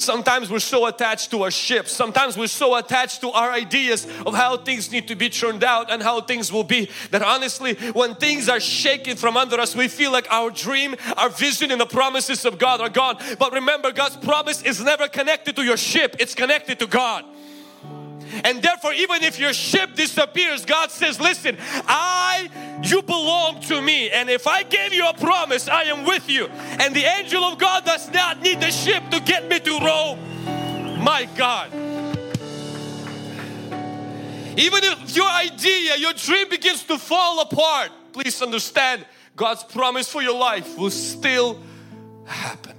Sometimes 0.00 0.50
we're 0.50 0.58
so 0.58 0.86
attached 0.86 1.30
to 1.30 1.42
our 1.42 1.50
ship. 1.50 1.88
Sometimes 1.88 2.36
we're 2.36 2.46
so 2.46 2.74
attached 2.76 3.20
to 3.20 3.30
our 3.30 3.50
ideas 3.50 4.06
of 4.26 4.34
how 4.34 4.56
things 4.56 4.90
need 4.90 5.08
to 5.08 5.14
be 5.14 5.28
turned 5.28 5.64
out 5.64 5.90
and 5.90 6.02
how 6.02 6.20
things 6.20 6.52
will 6.52 6.64
be 6.64 6.88
that 7.10 7.22
honestly, 7.22 7.74
when 7.92 8.14
things 8.14 8.48
are 8.48 8.60
shaken 8.60 9.16
from 9.16 9.36
under 9.36 9.58
us, 9.60 9.74
we 9.74 9.88
feel 9.88 10.12
like 10.12 10.26
our 10.30 10.50
dream, 10.50 10.96
our 11.16 11.28
vision, 11.28 11.70
and 11.70 11.80
the 11.80 11.86
promises 11.86 12.44
of 12.44 12.58
God 12.58 12.80
are 12.80 12.88
gone. 12.88 13.18
But 13.38 13.52
remember, 13.52 13.92
God's 13.92 14.16
promise 14.16 14.62
is 14.62 14.82
never 14.82 15.08
connected 15.08 15.56
to 15.56 15.62
your 15.62 15.76
ship, 15.76 16.16
it's 16.18 16.34
connected 16.34 16.78
to 16.78 16.86
God. 16.86 17.24
And 18.44 18.62
therefore, 18.62 18.92
even 18.92 19.22
if 19.22 19.38
your 19.38 19.52
ship 19.52 19.94
disappears, 19.94 20.64
God 20.64 20.90
says, 20.90 21.20
Listen, 21.20 21.56
I, 21.86 22.48
you 22.82 23.02
belong 23.02 23.60
to 23.62 23.80
me. 23.80 24.10
And 24.10 24.30
if 24.30 24.46
I 24.46 24.62
gave 24.62 24.92
you 24.92 25.08
a 25.08 25.14
promise, 25.14 25.68
I 25.68 25.84
am 25.84 26.04
with 26.04 26.28
you. 26.28 26.46
And 26.46 26.94
the 26.94 27.04
angel 27.04 27.44
of 27.44 27.58
God 27.58 27.84
does 27.84 28.10
not 28.12 28.40
need 28.40 28.60
the 28.60 28.70
ship 28.70 29.02
to 29.10 29.20
get 29.20 29.48
me 29.48 29.60
to 29.60 29.78
Rome. 29.78 30.18
My 31.02 31.28
God. 31.36 31.72
Even 34.56 34.84
if 34.84 35.16
your 35.16 35.28
idea, 35.28 35.96
your 35.96 36.12
dream 36.12 36.48
begins 36.48 36.82
to 36.84 36.98
fall 36.98 37.40
apart, 37.40 37.90
please 38.12 38.42
understand 38.42 39.06
God's 39.36 39.64
promise 39.64 40.08
for 40.08 40.22
your 40.22 40.38
life 40.38 40.76
will 40.76 40.90
still 40.90 41.58
happen. 42.26 42.69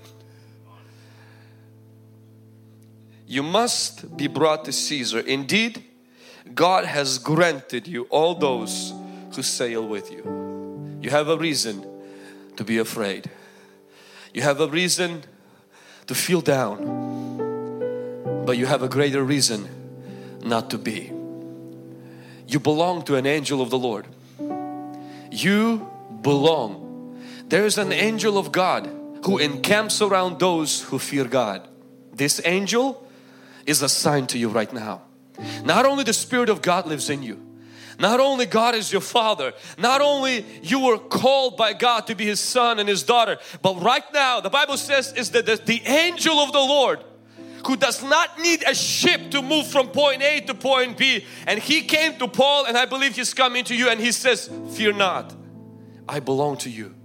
You 3.32 3.44
must 3.44 4.18
be 4.18 4.28
brought 4.28 4.66
to 4.66 4.74
Caesar. 4.74 5.22
Indeed, 5.22 5.82
God 6.54 6.84
has 6.84 7.18
granted 7.18 7.88
you 7.88 8.04
all 8.10 8.36
those 8.36 8.94
who 9.34 9.42
sail 9.42 9.88
with 9.88 10.12
you. 10.12 11.00
You 11.02 11.12
have 11.12 11.30
a 11.30 11.38
reason 11.38 11.86
to 12.58 12.66
be 12.66 12.78
afraid. 12.78 13.30
You 14.34 14.42
have 14.42 14.60
a 14.60 14.68
reason 14.68 15.24
to 16.08 16.14
feel 16.14 16.42
down, 16.42 16.84
but 18.46 18.58
you 18.58 18.66
have 18.66 18.84
a 18.84 18.90
greater 18.90 19.24
reason 19.24 19.70
not 20.44 20.70
to 20.72 20.78
be. 20.78 21.10
You 22.50 22.60
belong 22.60 23.04
to 23.04 23.16
an 23.16 23.26
angel 23.26 23.62
of 23.62 23.70
the 23.70 23.80
Lord. 23.80 24.08
You 25.32 25.90
belong. 26.22 27.18
There 27.48 27.66
is 27.66 27.78
an 27.78 27.94
angel 27.94 28.38
of 28.38 28.52
God 28.52 28.90
who 29.24 29.38
encamps 29.38 30.02
around 30.02 30.38
those 30.38 30.82
who 30.82 31.00
fear 31.00 31.24
God. 31.24 31.66
This 32.12 32.42
angel 32.44 33.08
is 33.66 33.82
assigned 33.82 34.30
to 34.30 34.38
you 34.38 34.50
right 34.50 34.72
now. 34.72 35.02
Not 35.64 35.86
only 35.86 36.04
the 36.04 36.14
Spirit 36.14 36.50
of 36.50 36.62
God 36.62 36.86
lives 36.86 37.10
in 37.10 37.24
you, 37.24 37.40
not 38.00 38.20
only 38.20 38.46
God 38.46 38.74
is 38.74 38.92
your 38.92 39.02
father, 39.02 39.54
not 39.78 40.02
only 40.02 40.46
you 40.64 40.80
were 40.80 40.98
called 40.98 41.56
by 41.56 41.74
God 41.74 42.08
to 42.08 42.16
be 42.16 42.26
his 42.26 42.40
son 42.40 42.80
and 42.80 42.90
his 42.90 43.04
daughter, 43.04 43.38
but 43.62 43.82
right 43.82 44.04
now 44.14 44.40
the 44.40 44.50
Bible 44.50 44.78
says 44.78 45.14
is 45.14 45.32
that 45.32 45.46
the, 45.46 45.56
the 45.58 45.82
angel 45.86 46.40
of 46.40 46.52
the 46.52 46.60
Lord 46.60 47.04
who 47.68 47.76
does 47.76 48.04
not 48.04 48.40
need 48.40 48.64
a 48.68 48.74
ship 48.74 49.30
to 49.32 49.42
move 49.42 49.68
from 49.68 49.90
point 49.90 50.24
A 50.24 50.42
to 50.42 50.54
point 50.56 50.98
B 50.98 51.26
and 51.46 51.60
he 51.60 51.84
came 51.84 52.18
to 52.18 52.28
Paul 52.28 52.66
and 52.66 52.76
I 52.76 52.86
believe 52.86 53.16
he's 53.16 53.36
coming 53.36 53.64
to 53.66 53.76
you 53.76 53.90
and 53.90 54.00
he 54.00 54.12
says 54.12 54.50
fear 54.72 54.94
not 54.94 55.36
I 56.10 56.20
belong 56.20 56.58
to 56.58 56.72
you 56.72 56.96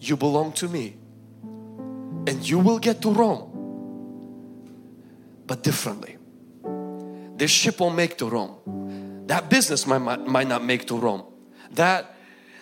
you 0.00 0.16
belong 0.16 0.52
to 0.52 0.68
me 0.68 0.96
and 2.26 2.48
you 2.48 2.58
will 2.58 2.78
get 2.78 3.02
to 3.02 3.10
Rome 3.10 3.57
but 5.48 5.64
differently. 5.64 6.16
This 7.36 7.50
ship 7.50 7.80
won't 7.80 7.96
make 7.96 8.18
to 8.18 8.26
Rome. 8.26 9.26
That 9.26 9.50
business 9.50 9.86
might, 9.86 9.98
might, 10.26 10.46
not 10.46 10.62
make 10.62 10.86
to 10.86 10.96
Rome. 10.96 11.24
That 11.72 12.14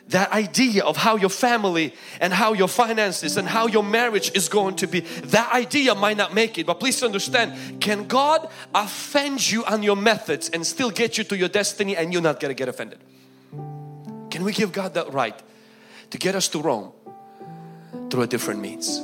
that 0.09 0.31
idea 0.31 0.85
of 0.85 0.97
how 0.97 1.17
your 1.17 1.31
family 1.31 1.93
and 2.21 2.33
how 2.33 2.53
your 2.53 2.69
finances 2.69 3.37
and 3.37 3.49
how 3.49 3.67
your 3.67 3.83
marriage 3.83 4.31
is 4.37 4.49
going 4.49 4.77
to 4.77 4.87
be 4.87 5.01
that 5.01 5.53
idea 5.53 5.97
might 5.97 6.17
not 6.17 6.33
make 6.33 6.59
it 6.59 6.65
but 6.65 6.79
please 6.79 7.03
understand 7.03 7.81
can 7.81 8.07
God 8.07 8.49
offend 8.73 9.51
you 9.51 9.65
on 9.65 9.83
your 9.83 9.97
methods 9.97 10.49
and 10.51 10.65
still 10.65 10.93
get 10.93 11.19
you 11.19 11.25
to 11.25 11.37
your 11.37 11.49
destiny 11.49 11.97
and 11.97 12.13
you're 12.13 12.23
not 12.23 12.39
gonna 12.39 12.55
get 12.55 12.69
offended 12.69 13.01
can 14.31 14.45
we 14.45 14.53
give 14.53 14.71
God 14.71 14.95
that 14.95 15.13
right 15.13 15.43
to 16.11 16.19
get 16.19 16.37
us 16.37 16.47
to 16.51 16.61
Rome 16.61 16.93
through 18.09 18.23
a 18.23 18.29
different 18.29 18.61
means 18.61 18.99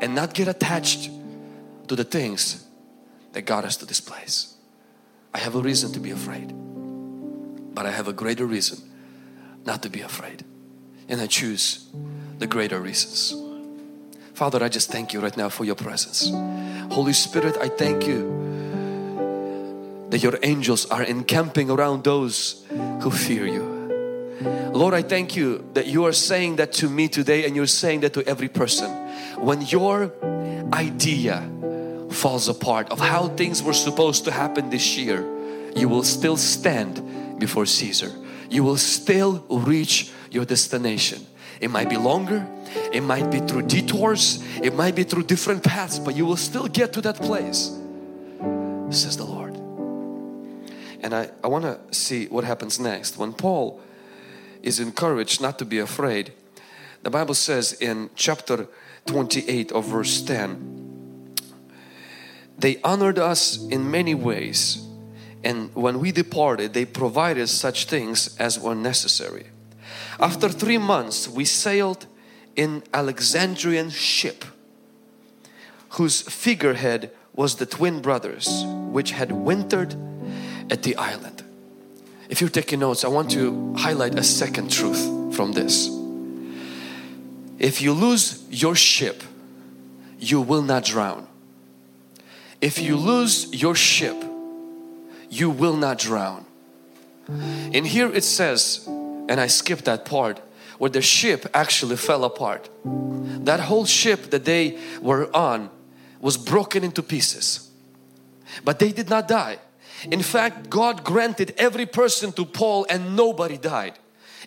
and 0.00 0.14
not 0.14 0.34
get 0.34 0.46
attached 0.46 1.10
to 1.88 1.96
the 1.96 2.04
things 2.04 2.67
that 3.32 3.42
got 3.42 3.64
us 3.64 3.76
to 3.78 3.86
this 3.86 4.00
place. 4.00 4.54
I 5.34 5.38
have 5.38 5.54
a 5.54 5.60
reason 5.60 5.92
to 5.92 6.00
be 6.00 6.10
afraid, 6.10 6.52
but 7.74 7.86
I 7.86 7.90
have 7.90 8.08
a 8.08 8.12
greater 8.12 8.46
reason 8.46 8.78
not 9.64 9.82
to 9.82 9.90
be 9.90 10.00
afraid. 10.00 10.44
And 11.08 11.20
I 11.20 11.26
choose 11.26 11.88
the 12.38 12.46
greater 12.46 12.80
reasons. 12.80 13.34
Father, 14.34 14.62
I 14.62 14.68
just 14.68 14.90
thank 14.90 15.12
you 15.12 15.20
right 15.20 15.36
now 15.36 15.48
for 15.48 15.64
your 15.64 15.74
presence. 15.74 16.30
Holy 16.92 17.12
Spirit, 17.12 17.56
I 17.60 17.68
thank 17.68 18.06
you 18.06 18.38
that 20.10 20.22
your 20.22 20.38
angels 20.42 20.86
are 20.86 21.02
encamping 21.02 21.70
around 21.70 22.04
those 22.04 22.64
who 23.00 23.10
fear 23.10 23.46
you. 23.46 23.78
Lord, 24.72 24.94
I 24.94 25.02
thank 25.02 25.34
you 25.36 25.64
that 25.74 25.86
you 25.86 26.06
are 26.06 26.12
saying 26.12 26.56
that 26.56 26.72
to 26.74 26.88
me 26.88 27.08
today 27.08 27.46
and 27.46 27.56
you're 27.56 27.66
saying 27.66 28.00
that 28.00 28.14
to 28.14 28.26
every 28.26 28.48
person. 28.48 28.90
When 29.38 29.62
your 29.62 30.12
idea 30.72 31.50
falls 32.18 32.48
apart 32.48 32.90
of 32.90 32.98
how 32.98 33.28
things 33.28 33.62
were 33.62 33.72
supposed 33.72 34.24
to 34.24 34.30
happen 34.32 34.70
this 34.70 34.98
year, 34.98 35.24
you 35.76 35.88
will 35.88 36.02
still 36.02 36.36
stand 36.36 37.38
before 37.38 37.64
Caesar. 37.64 38.10
You 38.50 38.64
will 38.64 38.76
still 38.76 39.44
reach 39.48 40.10
your 40.30 40.44
destination. 40.44 41.24
It 41.60 41.70
might 41.70 41.88
be 41.88 41.96
longer, 41.96 42.46
it 42.92 43.02
might 43.02 43.30
be 43.30 43.40
through 43.40 43.62
detours, 43.62 44.42
it 44.62 44.74
might 44.74 44.94
be 44.94 45.04
through 45.04 45.24
different 45.24 45.62
paths, 45.62 45.98
but 45.98 46.14
you 46.14 46.26
will 46.26 46.36
still 46.36 46.66
get 46.66 46.92
to 46.94 47.00
that 47.02 47.16
place, 47.16 47.76
says 48.90 49.16
the 49.16 49.24
Lord. 49.24 49.56
And 51.00 51.14
I, 51.14 51.30
I 51.42 51.48
want 51.48 51.64
to 51.64 51.78
see 51.94 52.26
what 52.26 52.44
happens 52.44 52.78
next. 52.78 53.18
When 53.18 53.32
Paul 53.32 53.80
is 54.62 54.80
encouraged 54.80 55.40
not 55.40 55.58
to 55.58 55.64
be 55.64 55.78
afraid, 55.78 56.32
the 57.02 57.10
Bible 57.10 57.34
says 57.34 57.72
in 57.74 58.10
chapter 58.16 58.66
28 59.06 59.72
of 59.72 59.84
verse 59.84 60.20
10 60.22 60.77
they 62.58 62.80
honored 62.82 63.18
us 63.18 63.66
in 63.68 63.90
many 63.90 64.14
ways 64.14 64.84
and 65.44 65.74
when 65.74 66.00
we 66.00 66.12
departed 66.12 66.74
they 66.74 66.84
provided 66.84 67.48
such 67.48 67.86
things 67.86 68.36
as 68.38 68.58
were 68.58 68.74
necessary 68.74 69.46
After 70.20 70.48
three 70.48 70.78
months, 70.78 71.28
we 71.28 71.44
sailed 71.44 72.06
in 72.56 72.82
Alexandrian 72.92 73.90
ship, 73.90 74.44
whose 75.90 76.22
figurehead 76.22 77.12
was 77.34 77.56
the 77.56 77.66
twin 77.66 78.00
brothers, 78.00 78.64
which 78.90 79.12
had 79.12 79.30
wintered 79.30 79.94
at 80.70 80.82
the 80.82 80.96
island. 80.96 81.44
If 82.28 82.40
you're 82.40 82.50
taking 82.50 82.80
notes, 82.80 83.04
I 83.04 83.08
want 83.08 83.30
to 83.30 83.74
highlight 83.76 84.18
a 84.18 84.24
second 84.24 84.72
truth 84.72 85.36
from 85.36 85.52
this. 85.52 85.88
If 87.60 87.80
you 87.80 87.92
lose 87.92 88.42
your 88.50 88.74
ship, 88.74 89.22
you 90.18 90.40
will 90.40 90.62
not 90.62 90.84
drown. 90.84 91.27
If 92.60 92.78
you 92.78 92.96
lose 92.96 93.52
your 93.52 93.74
ship, 93.74 94.16
you 95.30 95.50
will 95.50 95.76
not 95.76 95.98
drown. 95.98 96.44
In 97.72 97.84
here 97.84 98.10
it 98.12 98.24
says, 98.24 98.84
and 98.86 99.40
I 99.40 99.46
skipped 99.46 99.84
that 99.84 100.04
part, 100.04 100.40
where 100.78 100.90
the 100.90 101.02
ship 101.02 101.46
actually 101.54 101.96
fell 101.96 102.24
apart. 102.24 102.68
That 102.84 103.60
whole 103.60 103.84
ship 103.84 104.30
that 104.30 104.44
they 104.44 104.78
were 105.00 105.34
on 105.36 105.70
was 106.20 106.36
broken 106.36 106.84
into 106.84 107.02
pieces. 107.02 107.70
But 108.64 108.78
they 108.78 108.92
did 108.92 109.10
not 109.10 109.28
die. 109.28 109.58
In 110.10 110.22
fact, 110.22 110.70
God 110.70 111.04
granted 111.04 111.54
every 111.58 111.86
person 111.86 112.32
to 112.32 112.44
Paul 112.44 112.86
and 112.88 113.16
nobody 113.16 113.58
died. 113.58 113.98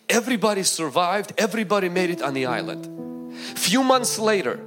Everybody 0.10 0.64
survived, 0.64 1.34
everybody 1.38 1.90
made 1.90 2.10
it 2.10 2.22
on 2.22 2.34
the 2.34 2.46
island. 2.46 3.34
Few 3.58 3.84
months 3.84 4.18
later, 4.18 4.60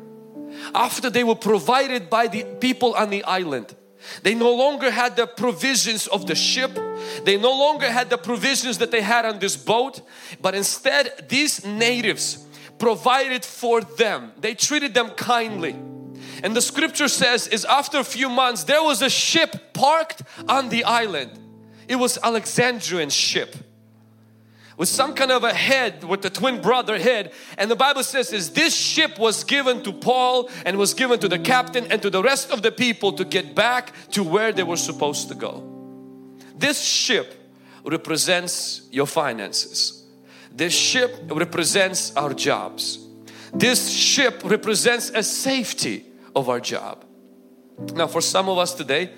after 0.74 1.10
they 1.10 1.24
were 1.24 1.34
provided 1.34 2.08
by 2.08 2.26
the 2.26 2.44
people 2.60 2.94
on 2.94 3.10
the 3.10 3.24
island, 3.24 3.74
they 4.22 4.34
no 4.34 4.54
longer 4.54 4.90
had 4.90 5.16
the 5.16 5.26
provisions 5.26 6.06
of 6.06 6.26
the 6.26 6.34
ship. 6.34 6.78
They 7.24 7.36
no 7.38 7.50
longer 7.50 7.90
had 7.90 8.10
the 8.10 8.18
provisions 8.18 8.78
that 8.78 8.90
they 8.90 9.00
had 9.00 9.24
on 9.24 9.38
this 9.38 9.56
boat. 9.56 10.02
But 10.40 10.54
instead, 10.54 11.26
these 11.28 11.64
natives 11.64 12.46
provided 12.78 13.44
for 13.44 13.80
them. 13.80 14.32
They 14.38 14.54
treated 14.54 14.94
them 14.94 15.10
kindly. 15.10 15.76
And 16.42 16.54
the 16.54 16.60
scripture 16.60 17.08
says 17.08 17.46
is 17.48 17.64
after 17.64 17.98
a 17.98 18.04
few 18.04 18.28
months 18.28 18.64
there 18.64 18.82
was 18.82 19.00
a 19.00 19.08
ship 19.08 19.72
parked 19.72 20.22
on 20.48 20.68
the 20.68 20.84
island. 20.84 21.38
It 21.88 21.96
was 21.96 22.18
Alexandrian 22.22 23.10
ship 23.10 23.54
with 24.76 24.88
some 24.88 25.14
kind 25.14 25.30
of 25.30 25.44
a 25.44 25.54
head 25.54 26.04
with 26.04 26.22
the 26.22 26.30
twin 26.30 26.60
brother 26.60 26.98
head 26.98 27.32
and 27.58 27.70
the 27.70 27.76
bible 27.76 28.02
says 28.02 28.32
is 28.32 28.50
this 28.50 28.74
ship 28.74 29.18
was 29.18 29.44
given 29.44 29.82
to 29.82 29.92
paul 29.92 30.50
and 30.64 30.78
was 30.78 30.94
given 30.94 31.18
to 31.18 31.28
the 31.28 31.38
captain 31.38 31.86
and 31.90 32.02
to 32.02 32.10
the 32.10 32.22
rest 32.22 32.50
of 32.50 32.62
the 32.62 32.72
people 32.72 33.12
to 33.12 33.24
get 33.24 33.54
back 33.54 33.92
to 34.10 34.22
where 34.22 34.52
they 34.52 34.62
were 34.62 34.76
supposed 34.76 35.28
to 35.28 35.34
go 35.34 35.62
this 36.56 36.80
ship 36.82 37.34
represents 37.84 38.88
your 38.90 39.06
finances 39.06 40.04
this 40.52 40.74
ship 40.74 41.14
represents 41.30 42.14
our 42.16 42.34
jobs 42.34 43.04
this 43.54 43.88
ship 43.88 44.42
represents 44.44 45.10
a 45.10 45.22
safety 45.22 46.06
of 46.34 46.48
our 46.48 46.58
job. 46.58 47.04
Now 47.94 48.08
for 48.08 48.20
some 48.20 48.48
of 48.48 48.58
us 48.58 48.74
today, 48.74 49.10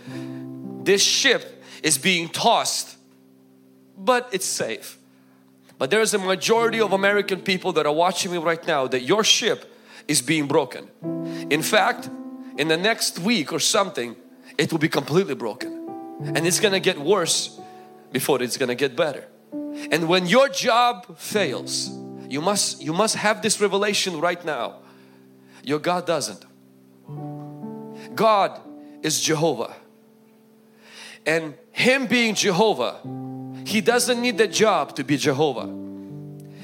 this 0.83 1.03
ship 1.03 1.65
is 1.83 1.97
being 1.97 2.29
tossed, 2.29 2.97
but 3.97 4.29
it's 4.33 4.47
safe. 4.47 4.99
But 5.78 5.90
there 5.90 6.00
is 6.00 6.14
a 6.14 6.18
majority 6.18 6.80
of 6.80 6.92
American 6.92 7.40
people 7.40 7.73
that 7.75 7.87
are 7.87 7.92
watching 7.92 8.33
me 8.33 8.38
right 8.38 8.64
now 8.66 8.87
that 8.87 9.02
your 9.02 9.23
ship 9.25 9.73
is 10.09 10.23
being 10.23 10.47
broken. 10.47 10.88
In 11.50 11.62
fact, 11.62 12.09
in 12.56 12.68
the 12.68 12.76
next 12.76 13.18
week 13.18 13.52
or 13.52 13.61
something, 13.61 14.16
it 14.56 14.73
will 14.73 14.78
be 14.78 14.88
completely 14.88 15.35
broken. 15.35 15.73
And 16.35 16.47
it's 16.47 16.61
gonna 16.61 16.80
get 16.80 16.99
worse 16.99 17.61
before 18.12 18.42
it's 18.42 18.56
gonna 18.56 18.75
get 18.75 18.97
better. 18.97 19.26
And 19.90 20.09
when 20.09 20.26
your 20.26 20.49
job 20.49 21.18
fails, 21.18 21.90
you 22.28 22.40
must 22.40 22.83
you 22.83 22.92
must 22.92 23.16
have 23.16 23.42
this 23.42 23.61
revelation 23.61 24.21
right 24.21 24.42
now. 24.45 24.80
Your 25.62 25.78
God 25.78 26.06
doesn't. 26.06 26.45
God 28.15 28.60
is 29.02 29.21
Jehovah. 29.21 29.76
And 31.26 31.54
Him 31.73 32.06
being 32.06 32.34
Jehovah, 32.34 33.00
He 33.67 33.81
doesn't 33.81 34.21
need 34.21 34.39
the 34.39 34.47
job 34.47 34.95
to 34.95 35.02
be 35.02 35.17
Jehovah. 35.17 35.67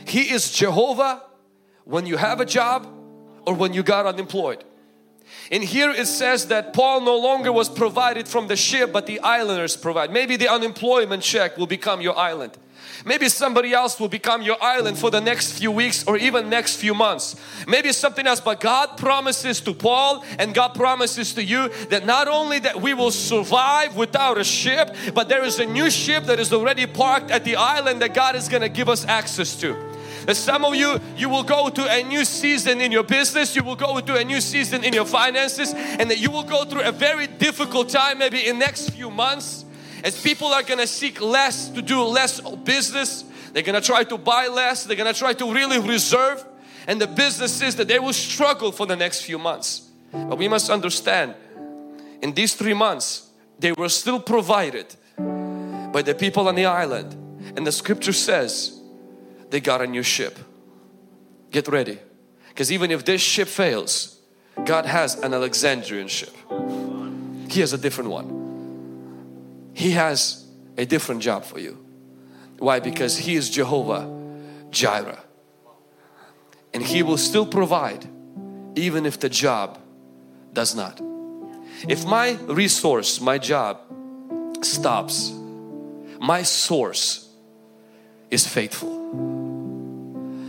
He 0.07 0.33
is 0.33 0.53
Jehovah 0.53 1.25
when 1.85 2.07
you 2.07 2.17
have 2.17 2.41
a 2.41 2.45
job 2.45 2.87
or 3.45 3.55
when 3.55 3.75
you 3.75 3.83
got 3.83 4.07
unemployed. 4.07 4.63
And 5.51 5.65
here 5.65 5.91
it 5.91 6.07
says 6.07 6.47
that 6.47 6.73
Paul 6.73 7.01
no 7.01 7.19
longer 7.19 7.51
was 7.51 7.69
provided 7.69 8.29
from 8.29 8.47
the 8.47 8.55
ship 8.55 8.93
but 8.93 9.07
the 9.07 9.19
islanders 9.19 9.77
provide. 9.77 10.13
Maybe 10.13 10.37
the 10.37 10.49
unemployment 10.49 11.25
check 11.25 11.59
will 11.59 11.67
become 11.67 12.01
your 12.01 12.17
island. 12.17 12.57
Maybe 13.05 13.29
somebody 13.29 13.73
else 13.73 13.99
will 13.99 14.09
become 14.09 14.43
your 14.43 14.57
island 14.63 14.99
for 14.99 15.11
the 15.11 15.21
next 15.21 15.59
few 15.59 15.71
weeks 15.71 16.05
or 16.07 16.17
even 16.17 16.49
next 16.49 16.77
few 16.77 16.95
months. 16.95 17.37
Maybe 17.67 17.93
something 17.93 18.27
else, 18.27 18.41
but 18.41 18.61
God 18.61 18.97
promises 18.97 19.61
to 19.63 19.75
Paul 19.75 20.25
and 20.39 20.55
God 20.55 20.75
promises 20.75 21.35
to 21.35 21.43
you 21.43 21.69
that 21.91 22.07
not 22.07 22.29
only 22.29 22.59
that 22.61 22.81
we 22.81 22.95
will 22.95 23.11
survive 23.11 23.97
without 23.97 24.39
a 24.39 24.45
ship, 24.45 24.95
but 25.15 25.29
there 25.29 25.45
is 25.45 25.59
a 25.59 25.67
new 25.67 25.91
ship 25.91 26.25
that 26.25 26.39
is 26.39 26.53
already 26.53 26.87
parked 26.87 27.31
at 27.31 27.45
the 27.45 27.57
island 27.57 28.03
that 28.03 28.15
God 28.15 28.37
is 28.37 28.49
going 28.49 28.63
to 28.63 28.69
give 28.69 28.89
us 28.89 29.05
access 29.07 29.57
to. 29.57 29.77
That 30.27 30.37
some 30.37 30.65
of 30.65 30.77
you, 30.77 31.01
you 31.17 31.29
will 31.29 31.43
go 31.43 31.69
to 31.69 31.91
a 31.91 32.05
new 32.05 32.25
season 32.25 32.81
in 32.81 32.93
your 32.93 33.03
business, 33.03 33.57
you 33.57 33.65
will 33.65 33.77
go 33.77 34.01
to 34.01 34.17
a 34.17 34.25
new 34.25 34.41
season 34.41 34.85
in 34.85 34.93
your 34.93 35.05
finances, 35.05 35.73
and 35.75 36.09
that 36.11 36.19
you 36.19 36.31
will 36.31 36.45
go 36.45 36.65
through 36.65 36.83
a 36.83 36.93
very 36.93 37.27
difficult 37.27 37.89
time 37.89 38.19
maybe 38.19 38.47
in 38.47 38.59
next 38.59 38.91
few 38.91 39.11
months 39.11 39.65
as 40.03 40.21
people 40.21 40.49
are 40.49 40.63
gonna 40.63 40.87
seek 40.87 41.21
less 41.21 41.69
to 41.69 41.83
do 41.83 42.03
less 42.03 42.41
business, 42.65 43.25
they're 43.53 43.63
gonna 43.63 43.81
try 43.81 44.05
to 44.05 44.19
buy 44.19 44.49
less, 44.49 44.85
they're 44.85 44.97
gonna 44.97 45.13
try 45.13 45.33
to 45.35 45.53
really 45.53 45.79
reserve, 45.79 46.45
and 46.87 47.01
the 47.01 47.07
businesses 47.07 47.77
that 47.77 47.89
they 47.89 47.99
will 47.99 48.13
struggle 48.13 48.73
for 48.73 48.87
the 48.87 48.97
next 48.97 49.23
few 49.23 49.39
months. 49.39 49.83
But 50.13 50.39
we 50.39 50.49
must 50.49 50.71
understand 50.71 51.35
in 52.21 52.33
these 52.33 52.55
three 52.55 52.75
months, 52.75 53.29
they 53.59 53.73
were 53.73 53.89
still 53.89 54.21
provided 54.21 54.87
by 55.17 56.03
the 56.03 56.15
people 56.15 56.49
on 56.49 56.55
the 56.55 56.67
island, 56.67 57.15
and 57.57 57.67
the 57.67 57.73
scripture 57.73 58.13
says 58.13 58.81
they 59.51 59.61
got 59.61 59.81
a 59.81 59.87
new 59.87 60.03
ship. 60.03 60.39
Get 61.51 61.69
ready, 61.69 61.99
because 62.49 62.73
even 62.73 62.91
if 62.91 63.05
this 63.05 63.21
ship 63.21 63.49
fails, 63.49 64.19
God 64.65 64.87
has 64.87 65.17
an 65.17 65.35
Alexandrian 65.35 66.09
ship. 66.09 66.35
He 67.49 67.61
has 67.61 67.73
a 67.73 67.79
different 67.79 68.11
one. 68.11 68.42
He 69.75 69.93
has 69.93 70.47
a 70.77 70.85
different 70.85 71.23
job 71.23 71.45
for 71.45 71.59
you. 71.59 71.79
Why? 72.59 72.81
Because 72.81 73.19
He 73.19 73.35
is 73.35 73.51
Jehovah 73.51 74.09
Jireh. 74.71 75.23
And 76.73 76.83
He 76.83 77.03
will 77.03 77.19
still 77.19 77.47
provide 77.47 78.09
even 78.75 79.07
if 79.07 79.21
the 79.21 79.29
job 79.29 79.79
does 80.53 80.75
not. 80.75 81.01
If 81.89 82.05
my 82.05 82.33
resource, 82.47 83.21
my 83.21 83.39
job 83.39 83.81
stops, 84.63 85.33
my 86.21 86.43
source 86.43 87.29
is 88.31 88.47
faithful. 88.47 88.91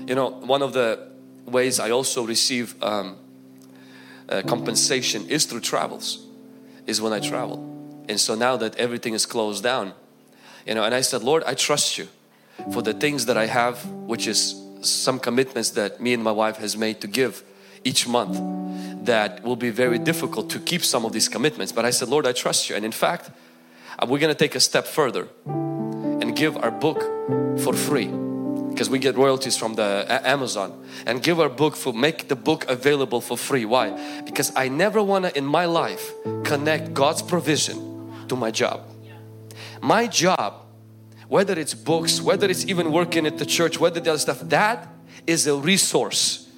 You 0.08 0.16
know, 0.16 0.30
one 0.30 0.62
of 0.62 0.74
the 0.74 1.10
ways 1.46 1.80
I 1.80 1.92
also 1.92 2.26
receive 2.26 2.82
um, 2.84 3.18
uh, 4.30 4.42
compensation 4.44 5.28
is 5.28 5.46
through 5.46 5.62
travels, 5.62 6.26
is 6.86 7.02
when 7.02 7.14
I 7.14 7.20
travel. 7.20 7.73
And 8.10 8.20
so 8.20 8.36
now 8.36 8.58
that 8.58 8.76
everything 8.76 9.14
is 9.14 9.26
closed 9.26 9.64
down, 9.64 9.94
you 10.66 10.76
know, 10.76 10.84
and 10.84 10.94
I 10.94 11.02
said, 11.02 11.24
Lord, 11.24 11.44
I 11.46 11.54
trust 11.54 11.98
you 11.98 12.08
for 12.72 12.82
the 12.82 12.94
things 12.94 13.26
that 13.26 13.38
I 13.38 13.48
have, 13.48 13.86
which 13.86 14.28
is 14.28 14.62
some 14.82 15.20
commitments 15.20 15.72
that 15.72 16.02
me 16.02 16.14
and 16.14 16.24
my 16.24 16.32
wife 16.32 16.58
has 16.58 16.78
made 16.78 17.02
to 17.02 17.08
give 17.08 17.44
each 17.84 18.08
month 18.08 18.40
that 19.06 19.44
will 19.44 19.56
be 19.56 19.70
very 19.70 20.00
difficult 20.00 20.50
to 20.52 20.60
keep 20.60 20.84
some 20.84 21.06
of 21.06 21.12
these 21.12 21.28
commitments. 21.28 21.72
But 21.72 21.86
I 21.86 21.90
said, 21.90 22.08
Lord, 22.08 22.26
I 22.26 22.32
trust 22.32 22.70
you. 22.70 22.76
And 22.76 22.86
in 22.86 22.92
fact, 22.92 23.32
uh, 24.00 24.06
we're 24.08 24.20
going 24.20 24.34
to 24.34 24.38
take 24.38 24.56
a 24.56 24.60
step 24.60 24.86
further 24.86 25.28
and 25.46 26.36
give 26.36 26.56
our 26.58 26.72
book 26.72 27.02
for 27.60 27.74
free 27.74 28.08
because 28.70 28.90
we 28.90 28.98
get 28.98 29.16
royalties 29.16 29.56
from 29.56 29.76
the 29.76 30.06
Amazon 30.26 30.84
and 31.06 31.22
give 31.22 31.40
our 31.40 31.50
book 31.50 31.76
for 31.76 31.94
make 31.94 32.28
the 32.28 32.36
book 32.36 32.68
available 32.70 33.22
for 33.22 33.38
free. 33.38 33.66
Why? 33.66 34.22
Because 34.22 34.52
I 34.56 34.68
never 34.68 35.04
want 35.04 35.26
to 35.26 35.38
in 35.38 35.46
my 35.46 35.66
life 35.66 36.12
connect 36.44 36.94
God's 36.94 37.22
provision 37.22 37.93
to 38.34 38.40
my 38.40 38.52
job. 38.52 38.82
My 39.82 40.08
job, 40.08 40.66
whether 41.28 41.58
it's 41.60 41.74
books, 41.74 42.22
whether 42.22 42.50
it's 42.50 42.66
even 42.66 42.92
working 42.92 43.26
at 43.28 43.38
the 43.38 43.46
church, 43.46 43.80
whether 43.80 44.00
the 44.00 44.12
other 44.12 44.20
stuff, 44.20 44.40
that 44.50 44.88
is 45.28 45.48
a 45.48 45.56
resource. 45.56 46.50